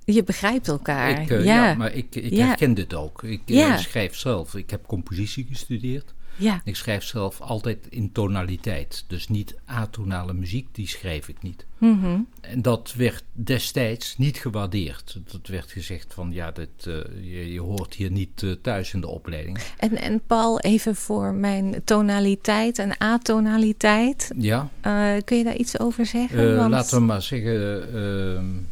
Je 0.04 0.24
begrijpt 0.24 0.68
elkaar. 0.68 1.20
Ik, 1.20 1.30
uh, 1.30 1.44
ja. 1.44 1.68
ja. 1.68 1.74
maar 1.74 1.92
ik, 1.92 2.14
ik 2.14 2.36
herken 2.38 2.74
dit 2.74 2.94
ook. 2.94 3.22
Ik 3.22 3.42
uh, 3.46 3.78
schrijf 3.78 4.16
zelf. 4.16 4.54
Ik 4.54 4.70
heb 4.70 4.86
compositie 4.86 5.46
gestudeerd. 5.48 6.14
Ja. 6.40 6.61
Ik 6.64 6.76
schrijf 6.76 7.05
zelf 7.05 7.40
altijd 7.40 7.87
in 7.88 8.12
tonaliteit. 8.12 9.05
Dus 9.07 9.29
niet 9.29 9.55
atonale 9.64 10.33
muziek, 10.33 10.68
die 10.72 10.88
schrijf 10.88 11.29
ik 11.29 11.42
niet. 11.42 11.66
Mhm. 11.79 12.18
En 12.40 12.62
dat 12.62 12.94
werd 12.96 13.24
destijds 13.33 14.18
niet 14.18 14.38
gewaardeerd. 14.38 15.18
Dat 15.33 15.46
werd 15.46 15.70
gezegd 15.70 16.14
van 16.14 16.33
ja, 16.33 16.50
dit, 16.50 16.68
eh, 16.87 16.94
je, 17.20 17.53
je, 17.53 17.61
hoort 17.61 17.94
hier 17.94 18.11
niet 18.11 18.42
uh, 18.42 18.53
thuis 18.62 18.92
in 18.92 19.00
de 19.00 19.07
opleiding. 19.07 19.59
En, 19.76 19.96
en 19.96 20.20
Paul, 20.26 20.61
even 20.61 20.96
voor 20.96 21.35
mijn 21.35 21.81
tonaliteit 21.85 22.79
en 22.79 23.00
atonaliteit. 23.00 24.33
Ja. 24.37 24.68
Uh, 24.87 25.12
kun 25.24 25.37
je 25.37 25.44
daar 25.44 25.57
iets 25.57 25.79
over 25.79 26.07
zeggen? 26.07 26.57
Want... 26.57 26.70
Laten 26.70 26.98
we 26.98 27.05
maar 27.05 27.22
zeggen, 27.22 28.68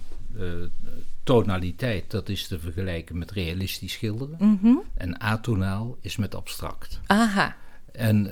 tonaliteit, 1.29 2.11
dat 2.11 2.29
is 2.29 2.47
te 2.47 2.59
vergelijken 2.59 3.19
met 3.19 3.31
realistisch 3.31 3.93
schilderen. 3.93 4.37
Mm 4.61 4.83
En 4.95 5.21
atonaal 5.21 5.97
is 6.01 6.17
met 6.17 6.35
abstract. 6.35 7.01
Aha. 7.07 7.57
En, 7.93 8.31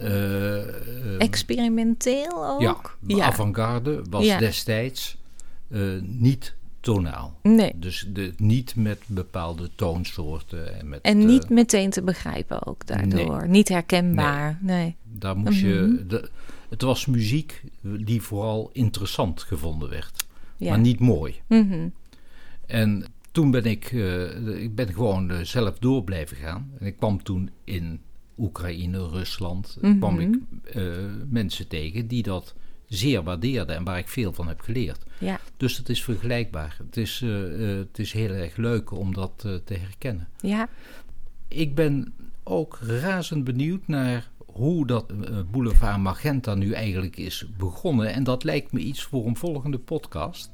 Experimenteel 1.18 2.46
ook? 2.48 2.60
Ja, 2.60 2.76
ja. 3.06 3.24
avant-garde 3.24 4.02
was 4.10 4.24
Ja. 4.24 4.38
destijds 4.38 5.16
uh, 5.68 6.00
niet 6.02 6.54
tonaal. 6.80 7.38
Nee. 7.42 7.72
Dus 7.76 8.06
de, 8.12 8.32
niet 8.36 8.76
met 8.76 8.98
bepaalde 9.06 9.70
toonsoorten. 9.74 10.78
En, 10.80 10.88
met, 10.88 11.00
En 11.02 11.20
eh, 11.20 11.26
niet 11.26 11.48
meteen 11.48 11.90
te 11.90 12.02
begrijpen 12.02 12.66
ook 12.66 12.86
daardoor. 12.86 13.48
Niet 13.48 13.68
herkenbaar. 13.68 14.58
Nee. 14.60 14.96
daar 15.02 15.36
moest 15.36 15.62
Mhm. 15.62 15.66
je. 15.68 16.04
De, 16.08 16.28
het 16.68 16.82
was 16.82 17.06
muziek 17.06 17.62
die 17.80 18.22
vooral 18.22 18.70
interessant 18.72 19.42
gevonden 19.42 19.88
werd, 19.88 20.24
Ja. 20.56 20.68
maar 20.70 20.78
niet 20.78 21.00
mooi. 21.00 21.40
Mhm. 21.46 21.88
En 22.66 23.04
toen 23.32 23.50
ben 23.50 23.64
ik, 23.64 23.84
eh, 23.92 24.62
ik 24.62 24.74
ben 24.74 24.92
gewoon 24.92 25.30
eh, 25.30 25.40
zelf 25.40 25.78
door 25.78 26.04
blijven 26.04 26.36
gaan. 26.36 26.70
En 26.78 26.86
ik 26.86 26.96
kwam 26.96 27.22
toen 27.22 27.50
in 27.64 28.00
Oekraïne, 28.38 29.08
Rusland, 29.08 29.76
Mhm. 29.80 29.98
kwam 29.98 30.18
ik 30.20 30.34
eh, 30.64 30.82
mensen 31.28 31.68
tegen 31.68 32.06
die 32.06 32.22
dat 32.22 32.54
zeer 32.86 33.22
waardeerden 33.22 33.76
en 33.76 33.84
waar 33.84 33.98
ik 33.98 34.08
veel 34.08 34.32
van 34.32 34.48
heb 34.48 34.60
geleerd. 34.60 35.04
Ja. 35.18 35.40
Dus 35.56 35.76
het 35.76 35.88
is 35.88 36.04
vergelijkbaar. 36.04 36.76
Het 36.84 36.96
is, 36.96 37.20
het 37.58 37.98
is 37.98 38.12
heel 38.12 38.30
erg 38.30 38.56
leuk 38.56 38.90
om 38.90 39.14
dat 39.14 39.38
te 39.38 39.74
herkennen. 39.74 40.28
Ja. 40.40 40.68
Ik 41.48 41.74
ben 41.74 42.14
ook 42.42 42.78
razend 42.82 43.44
benieuwd 43.44 43.86
naar 43.86 44.30
hoe 44.56 44.86
dat 44.86 45.04
eh, 45.10 45.36
Boulevard 45.50 45.98
Magenta 45.98 46.54
nu 46.54 46.72
eigenlijk 46.72 47.16
is 47.16 47.46
begonnen. 47.58 48.12
En 48.12 48.24
dat 48.24 48.44
lijkt 48.44 48.72
me 48.72 48.80
iets 48.80 49.02
voor 49.02 49.26
een 49.26 49.36
volgende 49.36 49.78
podcast. 49.78 50.50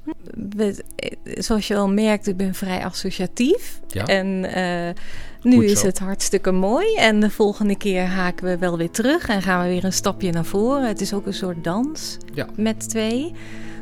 Zoals 1.25 1.69
je 1.69 1.75
wel 1.75 1.89
merkt, 1.89 2.27
ik 2.27 2.37
ben 2.37 2.55
vrij 2.55 2.85
associatief. 2.85 3.81
Ja. 3.89 4.07
En 4.07 4.45
eh, 4.45 4.95
nu 5.43 5.65
is 5.65 5.83
het 5.83 5.99
hartstikke 5.99 6.51
mooi. 6.51 6.95
En 6.95 7.21
de 7.21 7.31
volgende 7.31 7.77
keer 7.77 8.07
haken 8.07 8.45
we 8.47 8.59
wel 8.59 8.77
weer 8.77 8.91
terug 8.91 9.29
en 9.29 9.43
gaan 9.43 9.63
we 9.63 9.69
weer 9.69 9.85
een 9.85 9.93
stapje 9.93 10.33
naar 10.33 10.45
voren. 10.45 10.89
Het 10.89 11.01
is 11.01 11.15
ook 11.15 11.27
een 11.27 11.35
soort 11.35 11.65
dans 11.65 12.17
Ja. 12.35 12.47
met 12.57 12.89
twee. 12.89 13.33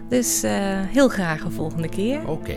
Dus 0.08 0.42
eh, 0.42 0.52
heel 0.86 1.08
graag 1.08 1.44
een 1.44 1.52
volgende 1.52 1.88
keer. 1.88 2.28
Oké. 2.28 2.56